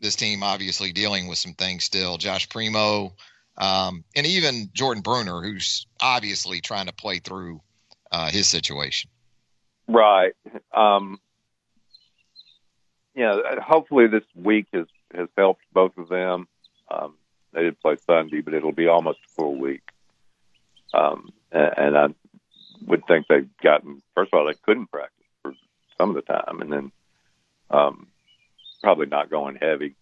[0.00, 2.18] this team obviously dealing with some things still.
[2.18, 3.14] Josh Primo,
[3.56, 7.62] um, and even Jordan Bruner, who's obviously trying to play through
[8.12, 9.10] uh, his situation.
[9.88, 10.32] Right.
[10.74, 11.18] Um,
[13.14, 16.46] you know, hopefully this week has has helped both of them.
[16.90, 17.14] Um,
[17.52, 19.82] they did play Sunday, but it'll be almost a full week.
[20.94, 22.08] Um, and, and I
[22.86, 24.02] would think they've gotten.
[24.14, 25.54] First of all, they couldn't practice for
[25.98, 26.92] some of the time, and then
[27.70, 28.06] um,
[28.82, 29.94] probably not going heavy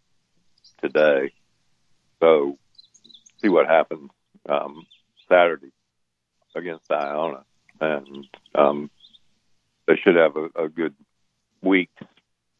[0.82, 1.32] today.
[2.20, 2.58] So
[3.40, 4.10] see what happens
[4.48, 4.86] um,
[5.28, 5.72] Saturday
[6.54, 7.44] against Iona,
[7.80, 8.90] and um,
[9.86, 10.94] they should have a, a good
[11.62, 12.02] week's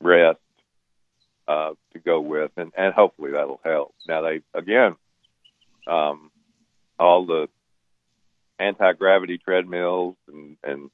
[0.01, 0.39] rest
[1.47, 3.95] uh, to go with, and, and hopefully that'll help.
[4.07, 4.97] Now they again,
[5.87, 6.31] um,
[6.99, 7.49] all the
[8.59, 10.91] anti gravity treadmills and, and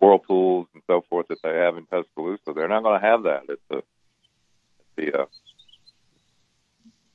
[0.00, 3.50] whirlpools and so forth that they have in Tuscaloosa, they're not going to have that
[3.50, 3.84] at the at
[4.96, 5.26] the uh,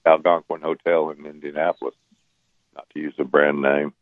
[0.05, 1.95] Algonquin Hotel in Indianapolis.
[2.75, 3.93] Not to use a brand name,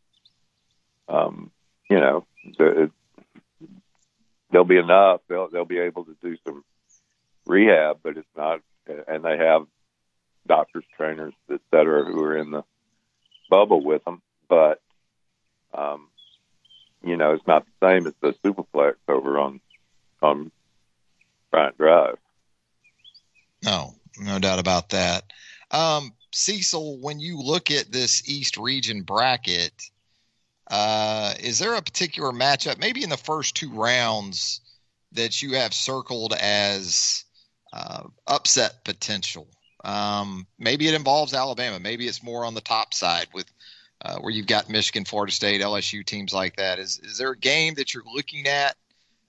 [1.08, 1.50] um,
[1.88, 2.24] you know,
[2.56, 2.90] the,
[4.50, 5.20] there'll be enough.
[5.28, 6.64] They'll they'll be able to do some
[7.46, 8.60] rehab, but it's not.
[9.06, 9.66] And they have
[10.46, 12.64] doctors, trainers, et cetera, who are in the
[13.48, 14.22] bubble with them.
[14.48, 14.80] But
[15.72, 16.08] um,
[17.04, 19.60] you know, it's not the same as the Superflex over on
[20.22, 20.50] on
[21.50, 22.18] Bryant Drive.
[23.64, 25.24] No, no doubt about that.
[25.70, 29.72] Um, Cecil, when you look at this East Region bracket,
[30.68, 34.60] uh, is there a particular matchup, maybe in the first two rounds,
[35.12, 37.24] that you have circled as
[37.72, 39.46] uh, upset potential?
[39.84, 41.80] Um, maybe it involves Alabama.
[41.80, 43.46] Maybe it's more on the top side with
[44.02, 46.78] uh, where you've got Michigan, Florida State, LSU teams like that.
[46.78, 48.76] Is is there a game that you're looking at,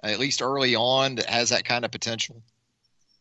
[0.04, 2.42] at least early on, that has that kind of potential?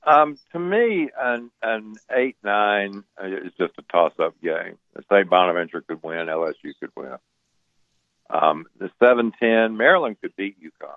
[0.06, 4.78] Um, to me, an an eight nine is just a toss up game.
[5.10, 5.28] St.
[5.28, 7.16] Bonaventure could win, LSU could win.
[8.30, 10.94] Um, the seven ten, Maryland could beat UConn.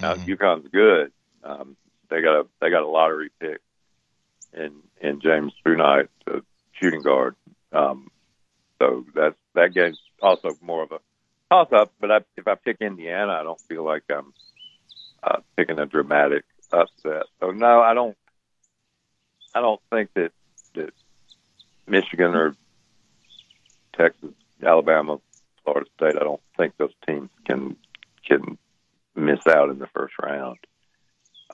[0.00, 0.30] Now mm-hmm.
[0.30, 1.12] UConn's good.
[1.42, 1.76] Um,
[2.10, 3.60] they got a they got a lottery pick
[4.52, 6.42] in in James Bouknight, the
[6.72, 7.36] shooting guard.
[7.72, 8.10] Um,
[8.78, 11.00] so that's that game's also more of a
[11.50, 11.92] toss up.
[12.00, 14.32] But I, if I pick Indiana, I don't feel like I'm
[15.22, 17.24] uh, picking a dramatic upset.
[17.40, 18.16] So no, I don't.
[19.54, 20.32] I don't think that
[20.74, 20.92] that
[21.86, 22.54] Michigan or
[23.96, 24.30] Texas,
[24.62, 25.18] Alabama,
[25.64, 26.16] Florida State.
[26.16, 27.76] I don't think those teams can
[28.24, 28.58] can
[29.16, 30.58] miss out in the first round.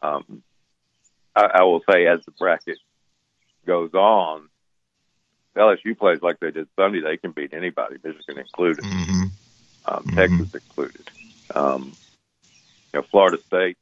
[0.04, 0.42] Um,
[1.34, 2.78] I, I will say, as the bracket
[3.66, 4.48] goes on,
[5.56, 9.22] LSU plays like they did Sunday, they can beat anybody, Michigan included, mm-hmm.
[9.86, 10.16] Um, mm-hmm.
[10.16, 11.10] Texas included.
[11.54, 11.92] Um,
[12.92, 13.78] you know, Florida State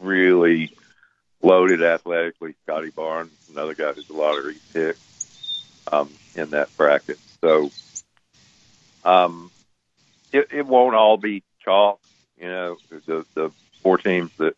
[0.00, 0.72] really
[1.42, 2.54] loaded athletically.
[2.64, 4.96] Scottie Barnes, another guy who's a lottery pick
[5.92, 7.18] um, in that bracket.
[7.40, 7.70] So
[9.04, 9.50] um,
[10.32, 12.00] it, it won't all be chalk.
[12.38, 13.50] You know, the the
[13.84, 14.56] four teams that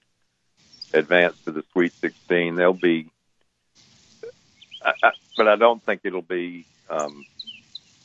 [0.95, 3.11] advance to the Sweet 16, they'll be.
[4.83, 7.27] I, I, but I don't think it'll be um,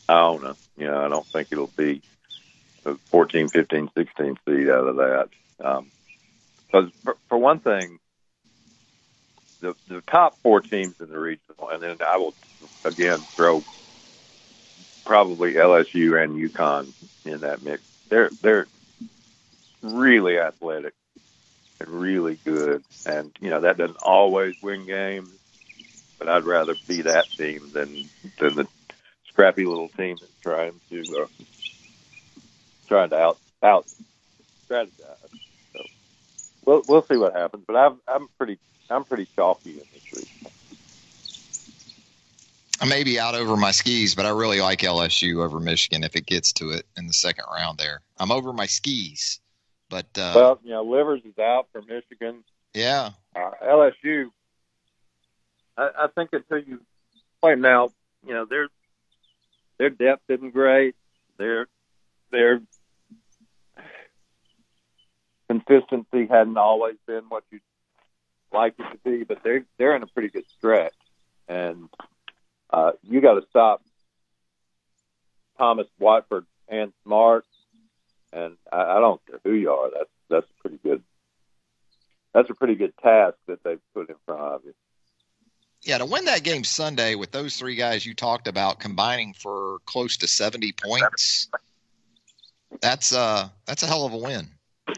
[0.09, 0.55] Iona.
[0.77, 2.01] You know, I don't think it'll be
[2.85, 5.29] a 14, 15, 16 seed out of that.
[5.63, 5.91] Um,
[6.65, 7.99] because for, for one thing,
[9.59, 12.33] the the top four teams in the regional, and then I will
[12.83, 13.63] again throw
[15.05, 16.91] probably LSU and UConn
[17.25, 17.83] in that mix.
[18.09, 18.67] They're they're
[19.81, 20.93] really athletic
[21.81, 25.29] and really good, and you know that doesn't always win games,
[26.19, 28.67] but I'd rather be that team than than the
[29.27, 31.43] scrappy little team that's trying to uh,
[32.87, 33.85] trying to out out
[34.69, 35.21] strategize
[36.65, 37.63] we'll we'll see what happens.
[37.67, 38.57] But I'm I'm pretty
[38.89, 40.51] I'm pretty chalky in this region.
[42.79, 46.15] I may be out over my skis, but I really like LSU over Michigan if
[46.15, 47.77] it gets to it in the second round.
[47.77, 49.39] There, I'm over my skis,
[49.91, 52.43] but uh, well, you know, Livers is out for Michigan.
[52.73, 54.31] Yeah, uh, LSU.
[55.77, 56.81] I, I think until you
[57.41, 57.91] point out,
[58.25, 58.69] you know, their
[59.77, 60.95] their depth isn't great.
[61.37, 61.67] Their
[62.31, 62.61] their
[65.49, 67.61] consistency hadn't always been what you'd
[68.53, 70.95] like it to be, but they're they're in a pretty good stretch,
[71.49, 71.89] and
[72.71, 73.83] uh, you got to stop
[75.57, 77.45] Thomas Watford and Smart,
[78.33, 79.89] and I, I don't care who you are.
[79.91, 81.03] That's that's a pretty good.
[82.33, 84.73] That's a pretty good task that they've put in front of you.
[85.81, 89.79] Yeah, to win that game Sunday with those three guys you talked about combining for
[89.85, 91.49] close to seventy points,
[92.81, 94.47] that's uh that's a hell of a win.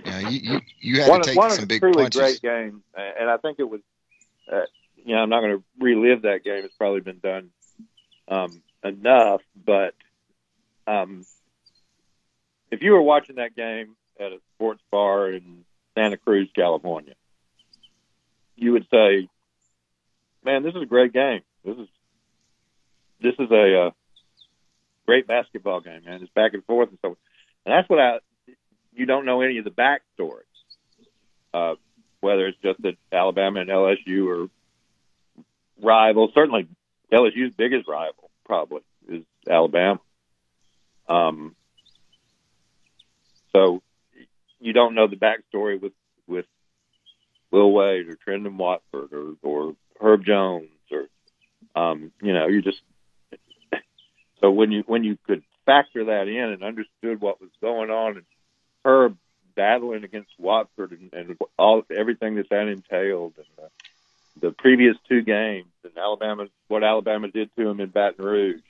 [0.06, 2.20] You, know, you, you, you had one, to take one some big truly punches.
[2.20, 3.82] great games, and I think it was.
[4.52, 4.62] Uh,
[5.06, 6.64] you know, I'm not going to relive that game.
[6.64, 7.50] It's probably been done
[8.28, 9.96] um, enough, but
[10.88, 11.26] um,
[12.74, 15.63] if you were watching that game at a sports bar in
[15.95, 17.13] Santa Cruz, California,
[18.55, 19.30] you would say,
[20.43, 21.41] "Man, this is a great game.
[21.63, 21.88] This is
[23.21, 23.91] this is a uh,
[25.05, 26.21] great basketball game, man.
[26.21, 27.17] It's back and forth and so."
[27.65, 28.19] And that's what I.
[28.95, 30.43] You don't know any of the backstory,
[31.53, 31.76] uh,
[32.21, 34.49] whether it's just that Alabama and LSU are
[35.82, 36.32] rivals.
[36.34, 36.67] Certainly,
[37.11, 39.99] LSU's biggest rival probably is Alabama.
[41.07, 41.55] Um,
[43.56, 43.82] so
[44.60, 45.93] you don't know the backstory with
[46.28, 46.45] with
[47.51, 51.08] Will Wade or Trendon Watford or or Herb Jones or
[51.76, 52.82] um, you know you just
[54.41, 58.18] so when you when you could factor that in and understood what was going on
[58.18, 58.26] and
[58.84, 59.18] Herb
[59.56, 65.22] battling against Watford and, and all everything that that entailed and the, the previous two
[65.22, 68.62] games and Alabama what Alabama did to him in Baton Rouge.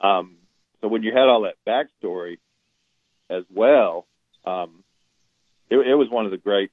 [0.00, 0.36] Um,
[0.80, 2.38] so when you had all that backstory
[3.32, 4.06] as well,
[4.44, 4.84] um,
[5.70, 6.70] it, it was one of the great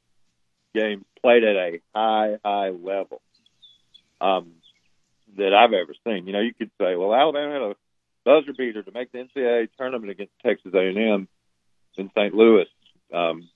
[0.74, 3.22] games played at a high, high level
[4.22, 4.52] um,
[5.38, 6.28] that I've ever seen.
[6.28, 7.76] You know, you could say, well, Alabama had a
[8.26, 11.28] buzzer beater to make the NCAA tournament against Texas A&M
[11.98, 12.34] in St.
[12.34, 12.68] Louis
[13.14, 13.50] um,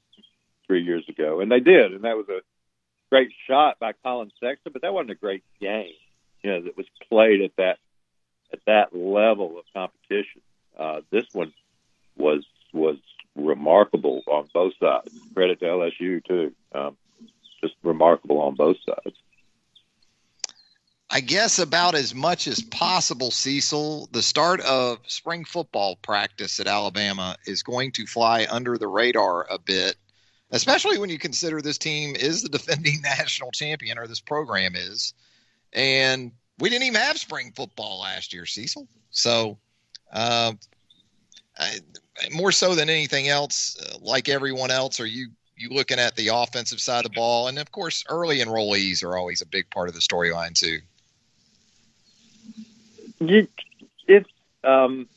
[0.68, 2.42] three years ago, and they did, and that was a
[3.10, 5.94] great shot by Collin Sexton, but that wasn't a great game.
[6.42, 7.78] You know, that was played at that
[8.52, 10.42] at that level of competition.
[10.78, 11.54] Uh, this one
[12.18, 12.98] was was
[13.36, 15.12] remarkable on both sides.
[15.34, 16.54] Credit to LSU too.
[16.74, 16.98] Um,
[17.62, 19.16] just remarkable on both sides.
[21.10, 24.10] I guess about as much as possible, Cecil.
[24.12, 29.46] The start of spring football practice at Alabama is going to fly under the radar
[29.48, 29.96] a bit,
[30.50, 35.14] especially when you consider this team is the defending national champion, or this program is.
[35.72, 38.88] And we didn't even have spring football last year, Cecil.
[39.12, 39.60] So,
[40.12, 40.54] uh,
[41.60, 41.78] I,
[42.32, 46.30] more so than anything else, uh, like everyone else, are you you looking at the
[46.30, 47.48] offensive side of the ball?
[47.48, 50.80] And of course, early enrollees are always a big part of the storyline too.
[53.20, 53.48] You,
[54.08, 54.30] it's
[54.64, 55.08] um,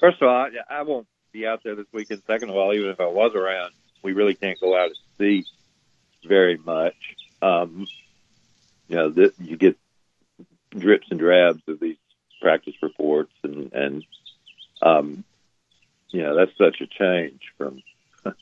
[0.00, 2.22] first of all, I, I won't be out there this weekend.
[2.26, 3.72] Second of all, even if I was around,
[4.02, 5.44] we really can't go out and see
[6.26, 6.96] very much.
[7.42, 7.86] Um,
[8.88, 9.76] you know, this, you get
[10.70, 11.96] drips and drabs of these
[12.40, 14.04] practice reports, and and
[14.82, 15.24] um,
[16.08, 17.82] you know that's such a change from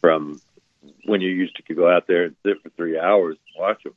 [0.00, 0.40] from
[1.04, 3.94] when you used to go out there and sit for three hours and watch them.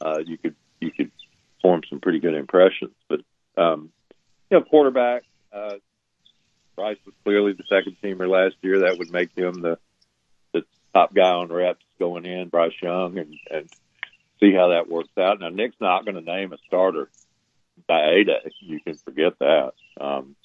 [0.00, 1.10] Uh, you could you could
[1.62, 3.20] form some pretty good impressions, but
[3.56, 3.90] um,
[4.50, 5.24] you know, quarterback.
[5.52, 5.76] Uh,
[6.76, 8.80] Bryce was clearly the second teamer last year.
[8.80, 9.78] That would make him the
[10.52, 10.64] the
[10.94, 13.68] top guy on reps going in, Bryce Young, and and
[14.40, 15.40] see how that works out.
[15.40, 17.10] Now Nick's not going to name a starter
[17.86, 18.50] by Day.
[18.60, 19.72] You can forget that.
[20.00, 20.36] Um,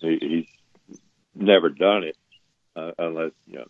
[0.00, 0.90] he, he's
[1.34, 2.16] never done it
[2.76, 3.66] uh, unless you know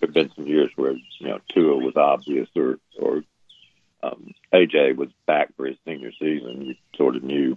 [0.00, 3.22] there've been some years where you know Tua was obvious or or
[4.02, 6.62] um, AJ was back for his senior season.
[6.62, 7.56] You sort of knew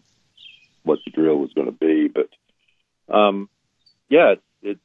[0.84, 2.30] what the drill was going to be, but
[3.14, 3.50] um,
[4.10, 4.80] yeah, it's, it's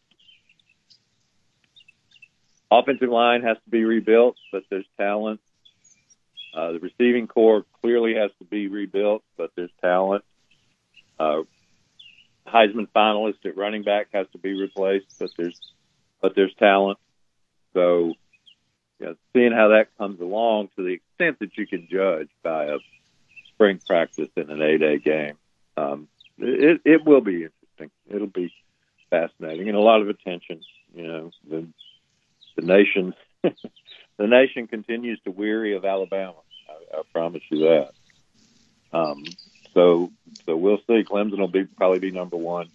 [2.70, 5.41] offensive line has to be rebuilt, but there's talent.
[6.53, 10.24] Uh, the receiving corps clearly has to be rebuilt, but there's talent.
[11.18, 11.42] Uh,
[12.46, 15.61] Heisman finalist at running back has to be replaced, but there's
[16.20, 16.98] but there's talent.
[17.72, 18.14] So,
[18.98, 22.66] you know, seeing how that comes along to the extent that you can judge by
[22.66, 22.78] a
[23.48, 25.36] spring practice in an A-Day game,
[25.76, 27.90] um, it it will be interesting.
[28.09, 28.53] It'll be
[29.11, 30.61] fascinating and a lot of attention.
[30.94, 31.66] You know, the
[32.57, 33.14] the nation
[34.21, 36.35] the nation continues to weary of Alabama.
[36.68, 37.91] I, I promise you that.
[38.93, 39.25] Um,
[39.73, 40.12] so,
[40.45, 41.05] so we'll see.
[41.05, 42.68] Clemson will be probably be number one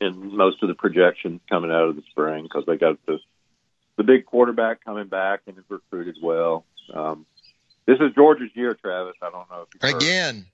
[0.00, 3.18] in most of the projections coming out of the spring because they got the
[3.96, 6.64] the big quarterback coming back and is recruited well.
[6.94, 7.26] Um,
[7.86, 9.14] this is Georgia's year, Travis.
[9.20, 10.46] I don't know if you again,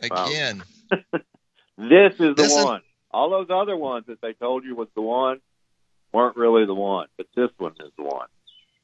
[0.00, 0.62] again.
[0.90, 0.98] Um,
[1.78, 2.80] this is the This is- one.
[3.12, 5.40] All those other ones that they told you was the one
[6.12, 8.26] weren't really the one, but this one is the one.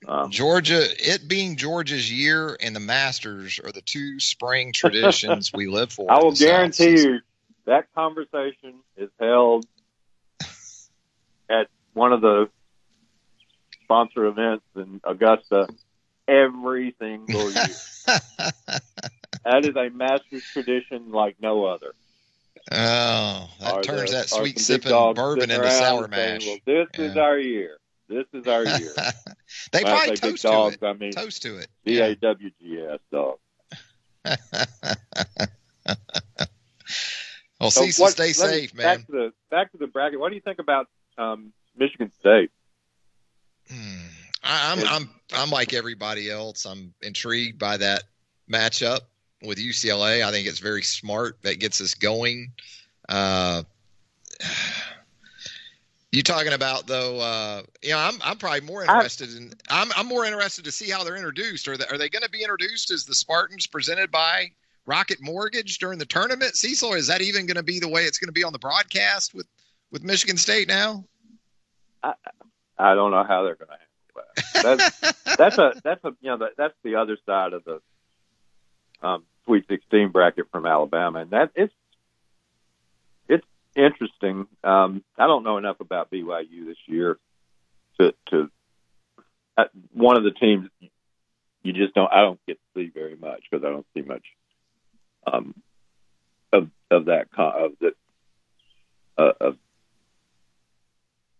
[0.06, 5.66] Um, Georgia, it being Georgia's year and the Masters are the two spring traditions we
[5.66, 6.10] live for.
[6.12, 6.48] I will the South.
[6.48, 7.20] guarantee you
[7.64, 9.66] that conversation is held
[11.48, 12.48] at one of the
[13.84, 15.68] sponsor events in Augusta
[16.28, 17.66] every single year.
[18.06, 21.94] that is a Masters tradition like no other.
[22.70, 26.46] Oh, that Are turns the- that sweet sipping bourbon into sour and saying, mash.
[26.46, 27.78] Well, this is our year.
[28.08, 28.92] This is our year.
[29.72, 30.84] they When probably toast to dogs, it.
[30.84, 31.68] I mean Toast to it.
[31.84, 33.38] B A W G S dog.
[37.60, 38.84] well, So Cecil, what- stay let me- safe, man.
[38.98, 40.20] Back to the back to the bracket.
[40.20, 40.88] What do you think about
[41.18, 42.50] um, Michigan State?
[43.70, 44.06] Hmm.
[44.42, 46.64] I, I'm I'm I'm like everybody else.
[46.66, 48.04] I'm intrigued by that
[48.50, 49.00] matchup
[49.42, 50.24] with UCLA.
[50.24, 51.38] I think it's very smart.
[51.42, 52.52] That gets us going.
[53.08, 53.62] Uh,
[56.16, 57.20] you talking about though?
[57.20, 59.52] Uh, you know, I'm I'm probably more interested in.
[59.68, 61.68] I'm I'm more interested to see how they're introduced.
[61.68, 64.50] Are they are they going to be introduced as the Spartans presented by
[64.86, 66.56] Rocket Mortgage during the tournament?
[66.56, 68.58] Cecil, is that even going to be the way it's going to be on the
[68.58, 69.46] broadcast with
[69.92, 71.04] with Michigan State now?
[72.02, 75.02] I don't know how they're going to handle that.
[75.02, 77.80] That's that's a that's a you know that, that's the other side of the
[79.02, 81.74] um, Sweet 16 bracket from Alabama, and that it's
[83.76, 84.46] interesting.
[84.64, 87.18] Um, I don't know enough about BYU this year
[88.00, 88.50] to to
[89.56, 90.68] uh, one of the teams
[91.62, 94.24] you just don't I don't get to see very much because I don't see much
[95.30, 95.54] um,
[96.52, 97.92] of of that of the
[99.18, 99.56] uh, of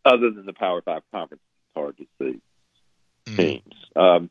[0.05, 1.43] other than the Power Five conference.
[1.43, 2.41] It's hard to see
[3.37, 3.75] teams.
[3.95, 4.31] Um,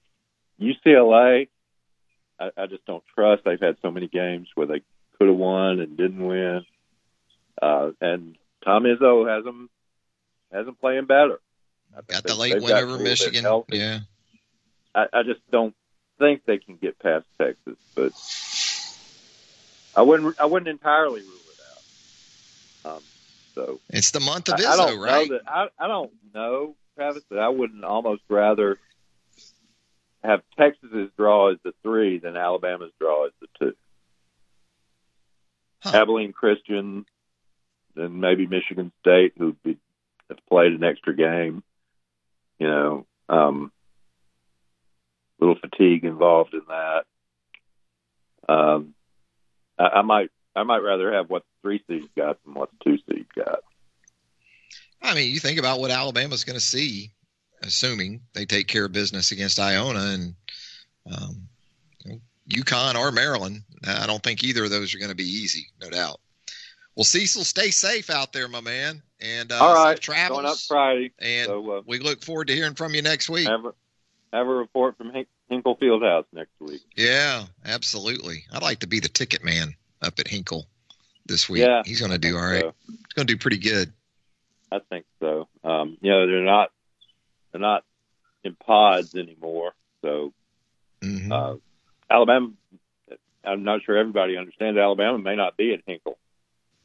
[0.60, 1.48] UCLA,
[2.40, 3.44] I, I just don't trust.
[3.46, 4.82] They've had so many games where they
[5.18, 6.66] could have won and didn't win.
[7.62, 9.70] Uh, and Tom Izzo has them
[10.52, 11.40] has them playing better.
[11.96, 13.64] I Got the late win over a little bit Michigan.
[13.70, 14.00] Yeah.
[14.94, 15.74] I, I just don't
[16.20, 18.12] think they can get past Texas, but
[19.96, 22.96] I wouldn't I wouldn't entirely rule it out.
[22.96, 23.04] Um,
[23.54, 25.30] so It's the month of I, Izzo, I don't right?
[25.30, 28.78] know that I, I don't know, Travis, but I wouldn't almost rather
[30.24, 33.76] have Texas's draw as the three than Alabama's draw as the two.
[35.82, 36.02] Huh.
[36.02, 37.06] Abilene Christian,
[37.96, 41.64] then maybe Michigan State, who have played an extra game.
[42.60, 43.72] You know, um,
[45.40, 47.04] little fatigue involved in that.
[48.48, 48.94] Um,
[49.78, 52.78] I, I might I might rather have what the three seeds got than what the
[52.84, 53.60] two seeds got.
[55.02, 57.12] I mean, you think about what Alabama's going to see,
[57.62, 60.36] assuming they take care of business against Iona and
[61.12, 61.48] um,
[62.50, 63.64] UConn or Maryland.
[63.86, 66.20] I don't think either of those are going to be easy, no doubt.
[66.96, 70.38] Well, Cecil, stay safe out there, my man, and uh, All right, travels.
[70.40, 73.48] going up Friday, and so uh, we look forward to hearing from you next week.
[73.48, 73.74] have a
[74.32, 76.82] have a report from Hink- Hinkle Fieldhouse next week.
[76.96, 78.46] Yeah, absolutely.
[78.52, 80.68] I'd like to be the ticket man up at Hinkle
[81.26, 81.64] this week.
[81.64, 82.62] Yeah, he's going to do all right.
[82.62, 83.92] So, He's going to do pretty good.
[84.72, 85.48] I think so.
[85.64, 86.72] Um, you know, they're not
[87.52, 87.84] they're not
[88.46, 89.74] in pods anymore.
[90.02, 90.34] So
[91.02, 91.32] Mhm.
[91.32, 91.58] uh,
[92.10, 92.52] Alabama,
[93.44, 94.78] I'm not sure everybody understands.
[94.80, 96.18] Alabama may not be at Hinkle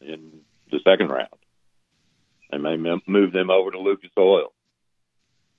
[0.00, 0.40] in
[0.70, 1.28] the second round.
[2.50, 2.76] They may
[3.06, 4.52] move them over to Lucas Oil.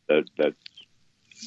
[0.10, 0.56] That that's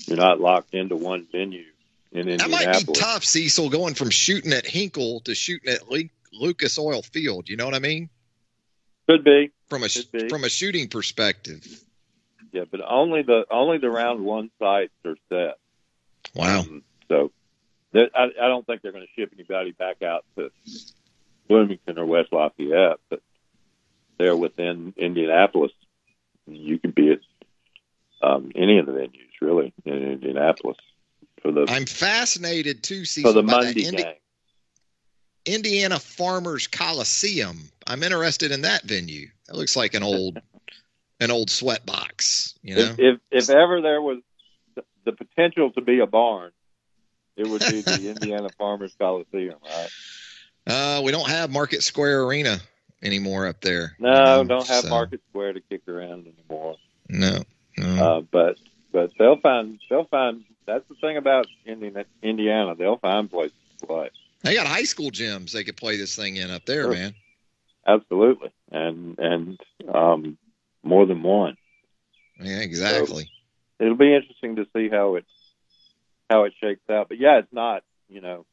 [0.07, 1.65] you're not locked into one venue
[2.13, 2.99] in That might be Indianapolis.
[2.99, 7.49] tough, Cecil, going from shooting at Hinkle to shooting at Le- Lucas Oil Field.
[7.49, 8.09] You know what I mean?
[9.09, 10.29] Could be, From a be.
[10.29, 11.67] from a shooting perspective.
[12.53, 15.59] yeah, but only the only the round one sites are set.
[16.35, 16.61] Wow.
[16.61, 17.31] Um, so
[17.95, 20.51] I, I don't think they're going to ship anybody back out to
[21.49, 23.21] Bloomington or West Lafayette, but
[24.19, 25.73] they're within Indianapolis.
[26.47, 27.19] You can be at
[28.23, 30.77] um, any of the venues really in Indianapolis
[31.43, 34.15] for the I'm fascinated too, for the Monday Indi- game.
[35.47, 37.69] Indiana Farmers Coliseum.
[37.87, 39.29] I'm interested in that venue.
[39.47, 40.41] That looks like an old
[41.21, 42.55] an old sweat box.
[42.63, 44.21] You know, If, if if ever there was
[45.05, 46.51] the potential to be a barn,
[47.37, 49.91] it would be the Indiana Farmers Coliseum, right?
[50.67, 52.59] Uh, we don't have Market Square Arena
[53.03, 53.95] anymore up there.
[53.99, 56.77] No, you know, don't have so, Market Square to kick around anymore.
[57.09, 57.43] No,
[57.77, 58.05] no.
[58.05, 58.59] Uh, but
[58.93, 62.05] but they'll find they'll find that's the thing about Indiana.
[62.23, 64.11] Indiana they'll find places to play.
[64.43, 66.93] they got high school gyms they could play this thing in up there, Sure.
[66.93, 67.15] man.
[67.87, 69.61] Absolutely, and and
[69.93, 70.39] um,
[70.83, 71.57] more than one.
[72.41, 73.29] Yeah, exactly.
[73.79, 75.27] It'll be interesting to see how it
[76.31, 77.09] how it shakes out.
[77.09, 78.47] But yeah, it's not you know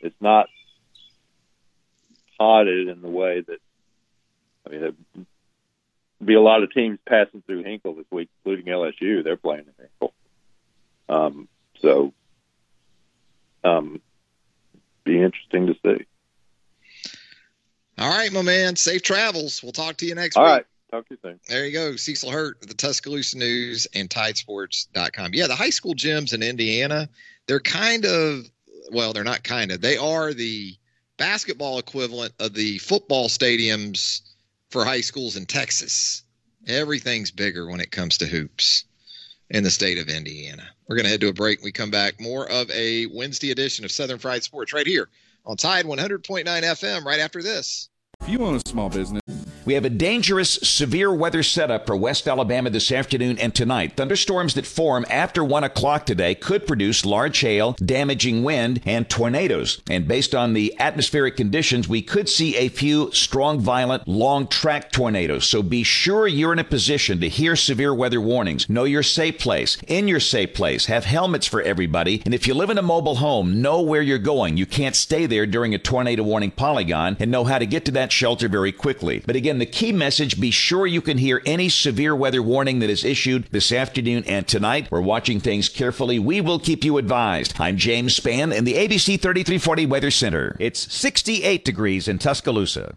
[0.00, 0.48] it's not
[2.38, 3.58] potted in the way that
[4.66, 4.82] I mean.
[4.82, 4.94] It,
[6.24, 9.22] be a lot of teams passing through Hinkle this week, including LSU.
[9.22, 10.14] They're playing in Hinkle.
[11.08, 11.48] Um,
[11.80, 12.12] so,
[13.62, 14.00] um,
[15.04, 16.06] be interesting to see.
[17.98, 18.76] All right, my man.
[18.76, 19.62] Safe travels.
[19.62, 20.52] We'll talk to you next All week.
[20.52, 20.66] right.
[20.90, 21.40] Talk to you soon.
[21.48, 21.96] There you go.
[21.96, 25.34] Cecil Hurt, the Tuscaloosa News and Tidesports.com.
[25.34, 27.08] Yeah, the high school gyms in Indiana,
[27.46, 28.44] they're kind of,
[28.92, 30.76] well, they're not kind of, they are the
[31.16, 34.20] basketball equivalent of the football stadiums
[34.70, 36.22] for high schools in Texas.
[36.66, 38.84] Everything's bigger when it comes to hoops
[39.50, 40.64] in the state of Indiana.
[40.88, 41.62] We're going to head to a break.
[41.62, 45.08] we come back, more of a Wednesday edition of Southern Fried Sports right here
[45.44, 47.88] on Tide 100.9 FM right after this.
[48.20, 49.20] If you own a small business,
[49.66, 53.96] we have a dangerous, severe weather setup for West Alabama this afternoon and tonight.
[53.96, 59.82] Thunderstorms that form after 1 o'clock today could produce large hail, damaging wind, and tornadoes.
[59.90, 64.92] And based on the atmospheric conditions, we could see a few strong, violent, long track
[64.92, 65.48] tornadoes.
[65.48, 68.68] So be sure you're in a position to hear severe weather warnings.
[68.68, 69.78] Know your safe place.
[69.88, 72.22] In your safe place, have helmets for everybody.
[72.24, 74.56] And if you live in a mobile home, know where you're going.
[74.56, 77.90] You can't stay there during a tornado warning polygon and know how to get to
[77.92, 79.24] that shelter very quickly.
[79.26, 82.90] But again, the key message be sure you can hear any severe weather warning that
[82.90, 84.88] is issued this afternoon and tonight.
[84.90, 86.18] We're watching things carefully.
[86.18, 87.54] We will keep you advised.
[87.58, 90.56] I'm James Spann in the ABC 3340 Weather Center.
[90.58, 92.96] It's 68 degrees in Tuscaloosa.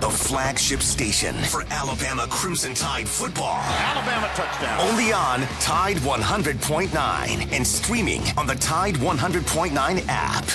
[0.00, 3.60] The flagship station for Alabama Crimson Tide football.
[3.62, 4.80] Alabama touchdown.
[4.80, 10.46] Only on Tide 100.9 and streaming on the Tide 100.9 app.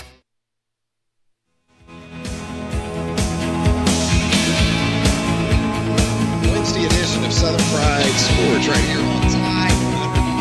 [6.67, 9.71] Wednesday edition of Southern Fried Sports right here on Tide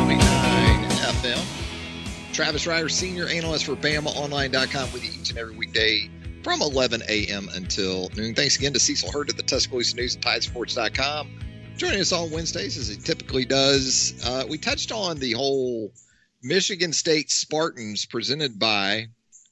[0.08, 0.88] 100.9
[1.22, 2.34] FM.
[2.34, 6.10] Travis Ryder, senior analyst for BamaOnline.com with you each and every weekday
[6.42, 7.48] from 11 a.m.
[7.54, 8.34] until noon.
[8.34, 11.28] Thanks again to Cecil Hurt of the Tuscaloosa News and TideSports.com.
[11.76, 14.20] Joining us on Wednesdays as he typically does.
[14.26, 15.92] Uh, we touched on the whole
[16.42, 19.06] Michigan State Spartans presented by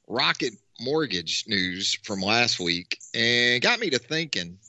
[0.08, 4.58] Rocket Mortgage news from last week and got me to thinking–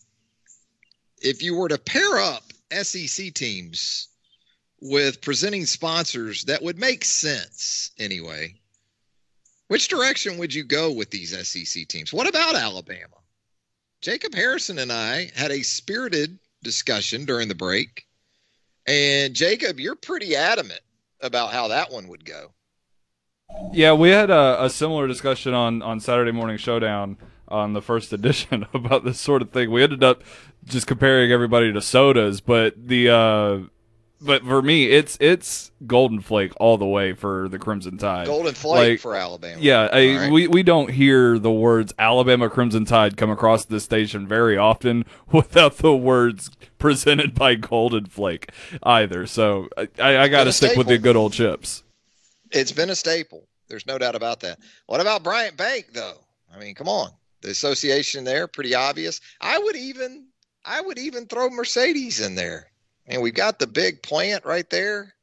[1.25, 4.09] if you were to pair up SEC teams
[4.79, 8.53] with presenting sponsors, that would make sense anyway.
[9.67, 12.13] Which direction would you go with these SEC teams?
[12.13, 13.15] What about Alabama?
[14.01, 18.05] Jacob Harrison and I had a spirited discussion during the break.
[18.85, 20.81] And Jacob, you're pretty adamant
[21.21, 22.51] about how that one would go.
[23.73, 27.17] Yeah, we had a, a similar discussion on, on Saturday Morning Showdown
[27.47, 29.71] on the first edition about this sort of thing.
[29.71, 30.23] We ended up
[30.65, 33.59] just comparing everybody to sodas, but the uh
[34.21, 38.25] but for me it's it's golden flake all the way for the crimson tide.
[38.25, 39.57] Golden flake like, for alabama.
[39.59, 40.31] yeah I, right.
[40.31, 45.05] we, we don't hear the words alabama crimson tide come across this station very often
[45.31, 48.51] without the words presented by golden flake
[48.83, 49.27] either.
[49.27, 51.83] So i, I gotta stick with the good old chips.
[52.51, 53.47] It's been a staple.
[53.67, 54.59] There's no doubt about that.
[54.85, 56.19] What about bryant bank though?
[56.53, 57.09] I mean come on
[57.45, 60.25] the association there pretty obvious i would even
[60.65, 62.71] I would even throw Mercedes in there.
[63.05, 65.13] And we've got the big plant right there.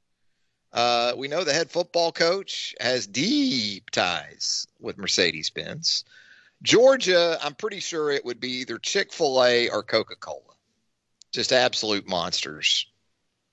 [0.73, 6.05] Uh, we know the head football coach has deep ties with Mercedes Benz.
[6.62, 10.55] Georgia, I'm pretty sure it would be either Chick fil A or Coca Cola.
[11.33, 12.87] Just absolute monsters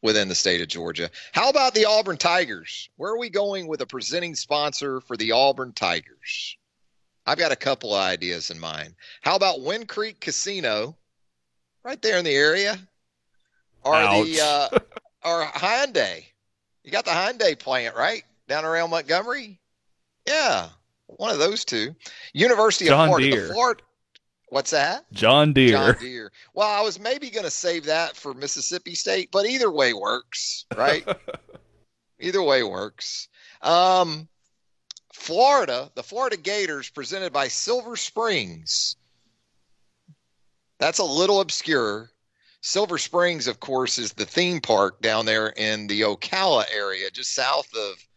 [0.02, 1.10] within the state of Georgia.
[1.34, 2.90] How about the Auburn Tigers?
[2.98, 6.56] Where are we going with a presenting sponsor for the Auburn Tigers?
[7.30, 8.96] I've got a couple of ideas in mind.
[9.22, 10.96] How about Wind Creek Casino?
[11.84, 12.78] right there in the area
[13.84, 14.26] or Ouch.
[14.26, 14.70] the uh,
[15.26, 16.24] or Hyundai.
[16.84, 19.60] You got the Hyundai plant right down around Montgomery.
[20.28, 20.70] Yeah,
[21.08, 21.96] one of those two.
[22.34, 23.48] University John of Florida.
[23.48, 23.84] Florida.
[24.50, 25.06] What's that?
[25.14, 25.72] John Deere.
[25.72, 26.32] John Deere.
[26.56, 30.66] Well, I was maybe going to save that for Mississippi State, but either way works,
[30.76, 31.08] right?
[32.20, 33.28] either way works.
[33.62, 34.28] Um,
[35.20, 38.96] Florida, the Florida Gators, presented by Silver Springs.
[40.80, 42.10] That's a little obscure.
[42.62, 47.36] Silver Springs, of course, is the theme park down there in the Ocala area, just
[47.36, 48.08] south of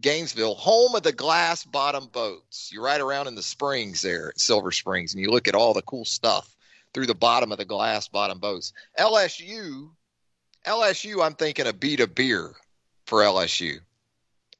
[0.00, 2.70] Gainesville, home of the glass bottom boats.
[2.70, 5.74] You ride around in the springs there at Silver Springs and you look at all
[5.74, 6.54] the cool stuff
[6.92, 8.72] through the bottom of the glass bottom boats.
[8.98, 9.90] LSU,
[10.66, 12.54] LSU, I'm thinking Abita beer
[13.06, 13.80] for LSU.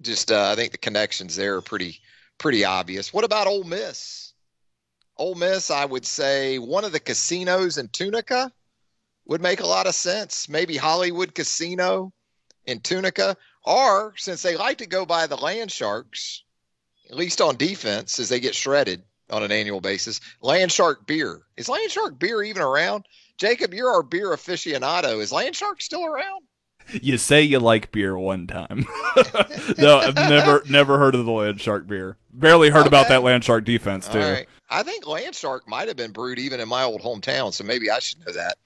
[0.03, 2.01] Just, uh, I think the connections there are pretty,
[2.39, 3.13] pretty obvious.
[3.13, 4.33] What about Ole Miss?
[5.17, 8.51] Ole Miss, I would say one of the casinos in Tunica
[9.27, 10.49] would make a lot of sense.
[10.49, 12.13] Maybe Hollywood Casino
[12.65, 16.45] in Tunica, or since they like to go by the Land Sharks,
[17.11, 21.43] at least on defense, as they get shredded on an annual basis, Land Shark beer.
[21.57, 23.05] Is Land Shark beer even around?
[23.39, 25.21] Jacob, you're our beer aficionado.
[25.21, 26.45] Is Land Shark still around?
[27.03, 28.87] You say you like beer one time.
[29.79, 32.17] no, I've never never heard of the Land Shark beer.
[32.33, 32.89] Barely heard okay.
[32.89, 34.45] about that Land Shark defense too.
[34.69, 37.91] I think Land Shark might have been brewed even in my old hometown, so maybe
[37.91, 38.57] I should know that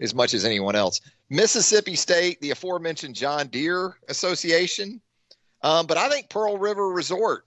[0.00, 1.00] as much as anyone else.
[1.30, 5.00] Mississippi State, the aforementioned John Deere Association,
[5.62, 7.46] um, but I think Pearl River Resort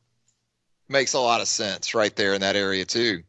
[0.88, 3.24] makes a lot of sense right there in that area too.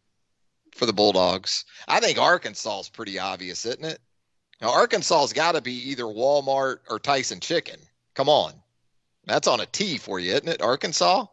[0.75, 1.65] for the Bulldogs.
[1.89, 3.99] I think Arkansas is pretty obvious, isn't it?
[4.61, 7.79] Now, Arkansas's got to be either Walmart or Tyson Chicken.
[8.15, 8.55] Come on.
[9.27, 10.63] That's on a T for you, isn't it?
[10.63, 11.27] Arkansas?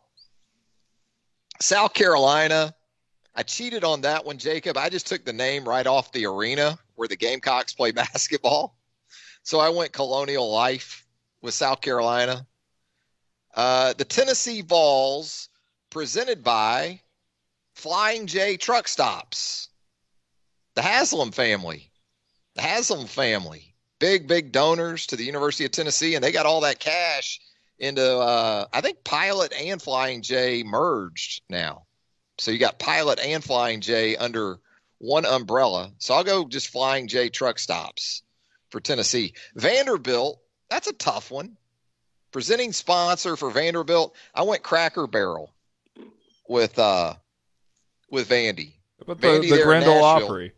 [1.62, 2.74] South Carolina.
[3.36, 4.78] I cheated on that one, Jacob.
[4.78, 8.76] I just took the name right off the arena where the Gamecocks play basketball.
[9.44, 11.06] So I went Colonial Life
[11.42, 12.46] with South Carolina.
[13.56, 15.50] Uh, the Tennessee Vols,
[15.90, 17.00] presented by
[17.76, 19.70] Flying J Truck Stops.
[20.76, 21.92] The Haslam family.
[22.56, 23.74] The Haslam family.
[24.00, 27.40] Big, big donors to the University of Tennessee, and they got all that cash
[27.80, 31.84] into, uh, I think Pilot and Flying J merged now.
[32.38, 34.60] So you got Pilot and Flying J under
[34.98, 35.92] one umbrella.
[36.00, 38.24] So I'll go just Flying J Truck Stops
[38.70, 39.34] for Tennessee.
[39.56, 40.40] Vanderbilt,
[40.70, 41.58] that's a tough one.
[42.32, 45.54] Presenting sponsor for Vanderbilt, I went Cracker Barrel
[46.48, 47.14] with uh
[48.10, 48.74] with Vandy.
[49.06, 50.54] But the, Vandy the Grand Ole Opry.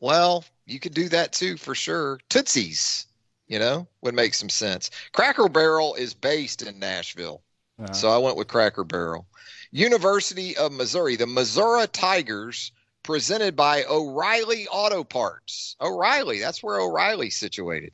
[0.00, 2.18] Well, you could do that too for sure.
[2.28, 3.06] Tootsie's,
[3.48, 4.90] you know, would make some sense.
[5.12, 7.42] Cracker Barrel is based in Nashville.
[7.78, 7.92] Uh-huh.
[7.92, 9.26] So I went with Cracker Barrel.
[9.72, 12.72] University of Missouri, the Missouri Tigers,
[13.02, 15.76] presented by O'Reilly Auto Parts.
[15.80, 17.92] O'Reilly, that's where O'Reilly's situated.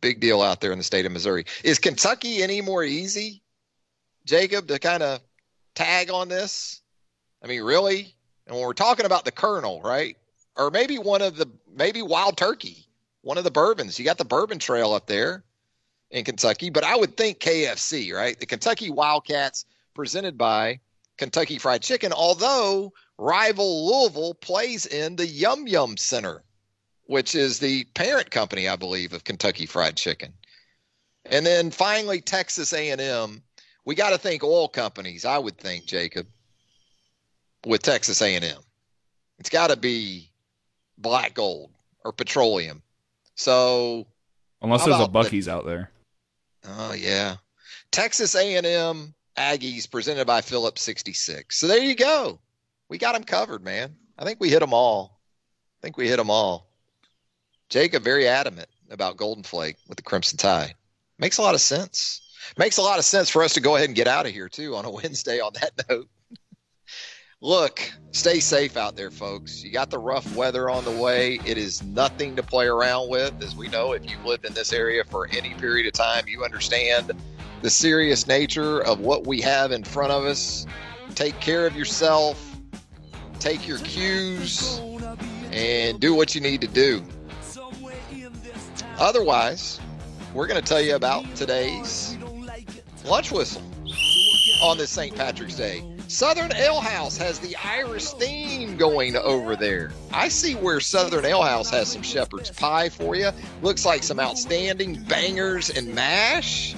[0.00, 1.44] Big deal out there in the state of Missouri.
[1.62, 3.42] Is Kentucky any more easy,
[4.24, 5.20] Jacob, to kind of
[5.74, 6.82] tag on this?
[7.42, 8.14] I mean, really?
[8.46, 10.16] And when we're talking about the Colonel, right?
[10.56, 12.86] Or maybe one of the maybe Wild Turkey,
[13.22, 13.98] one of the bourbons.
[13.98, 15.42] You got the Bourbon Trail up there
[16.10, 18.38] in Kentucky, but I would think KFC, right?
[18.38, 20.80] The Kentucky Wildcats presented by
[21.16, 26.42] Kentucky Fried Chicken, although rival Louisville plays in the Yum Yum Center,
[27.06, 30.32] which is the parent company, I believe, of Kentucky Fried Chicken.
[31.26, 33.42] And then finally, Texas A&M.
[33.84, 35.24] We got to think oil companies.
[35.24, 36.26] I would think, Jacob
[37.66, 38.60] with Texas A&M.
[39.38, 40.30] It's got to be
[40.98, 41.70] black gold
[42.04, 42.82] or petroleum.
[43.34, 44.06] So
[44.62, 45.90] unless there's a Buc-ee's the, out there.
[46.66, 47.36] Oh yeah.
[47.90, 51.58] Texas A&M Aggies presented by Phillips 66.
[51.58, 52.40] So there you go.
[52.88, 53.94] We got them covered, man.
[54.18, 55.20] I think we hit them all.
[55.80, 56.68] I think we hit them all.
[57.68, 60.74] Jacob very adamant about Golden Flake with the Crimson Tide.
[61.18, 62.20] Makes a lot of sense.
[62.56, 64.48] Makes a lot of sense for us to go ahead and get out of here
[64.48, 66.08] too on a Wednesday on that note
[67.44, 69.62] look, stay safe out there, folks.
[69.62, 71.38] You got the rough weather on the way.
[71.44, 73.40] It is nothing to play around with.
[73.42, 76.42] As we know, if you've lived in this area for any period of time, you
[76.42, 77.12] understand
[77.60, 80.66] the serious nature of what we have in front of us.
[81.14, 82.56] Take care of yourself,
[83.40, 84.80] take your cues,
[85.52, 87.04] and do what you need to do.
[88.98, 89.80] Otherwise,
[90.32, 92.16] we're going to tell you about today's
[93.04, 93.62] lunch whistle
[94.62, 95.14] on this St.
[95.14, 95.93] Patrick's Day.
[96.08, 99.90] Southern Ale House has the Irish theme going over there.
[100.12, 103.30] I see where Southern Ale House has some shepherd's pie for you.
[103.62, 106.74] Looks like some outstanding bangers and mash.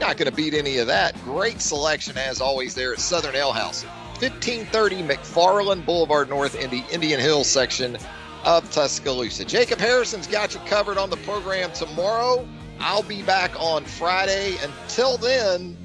[0.00, 1.14] Not going to beat any of that.
[1.24, 3.84] Great selection as always there at Southern Ale House.
[4.20, 7.98] 1530 McFarland Boulevard North in the Indian Hills section
[8.44, 9.44] of Tuscaloosa.
[9.44, 12.46] Jacob Harrison's got you covered on the program tomorrow.
[12.78, 14.56] I'll be back on Friday.
[14.62, 15.76] Until then,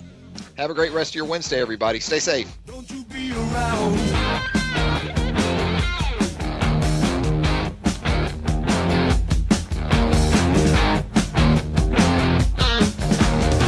[0.57, 1.99] have a great rest of your Wednesday, everybody.
[1.99, 2.51] Stay safe.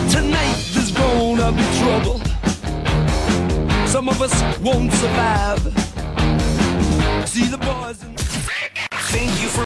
[0.09, 2.21] Tonight there's gonna be trouble.
[3.87, 5.59] Some of us won't survive.
[7.27, 7.97] See the boys.
[9.09, 9.55] Thank you for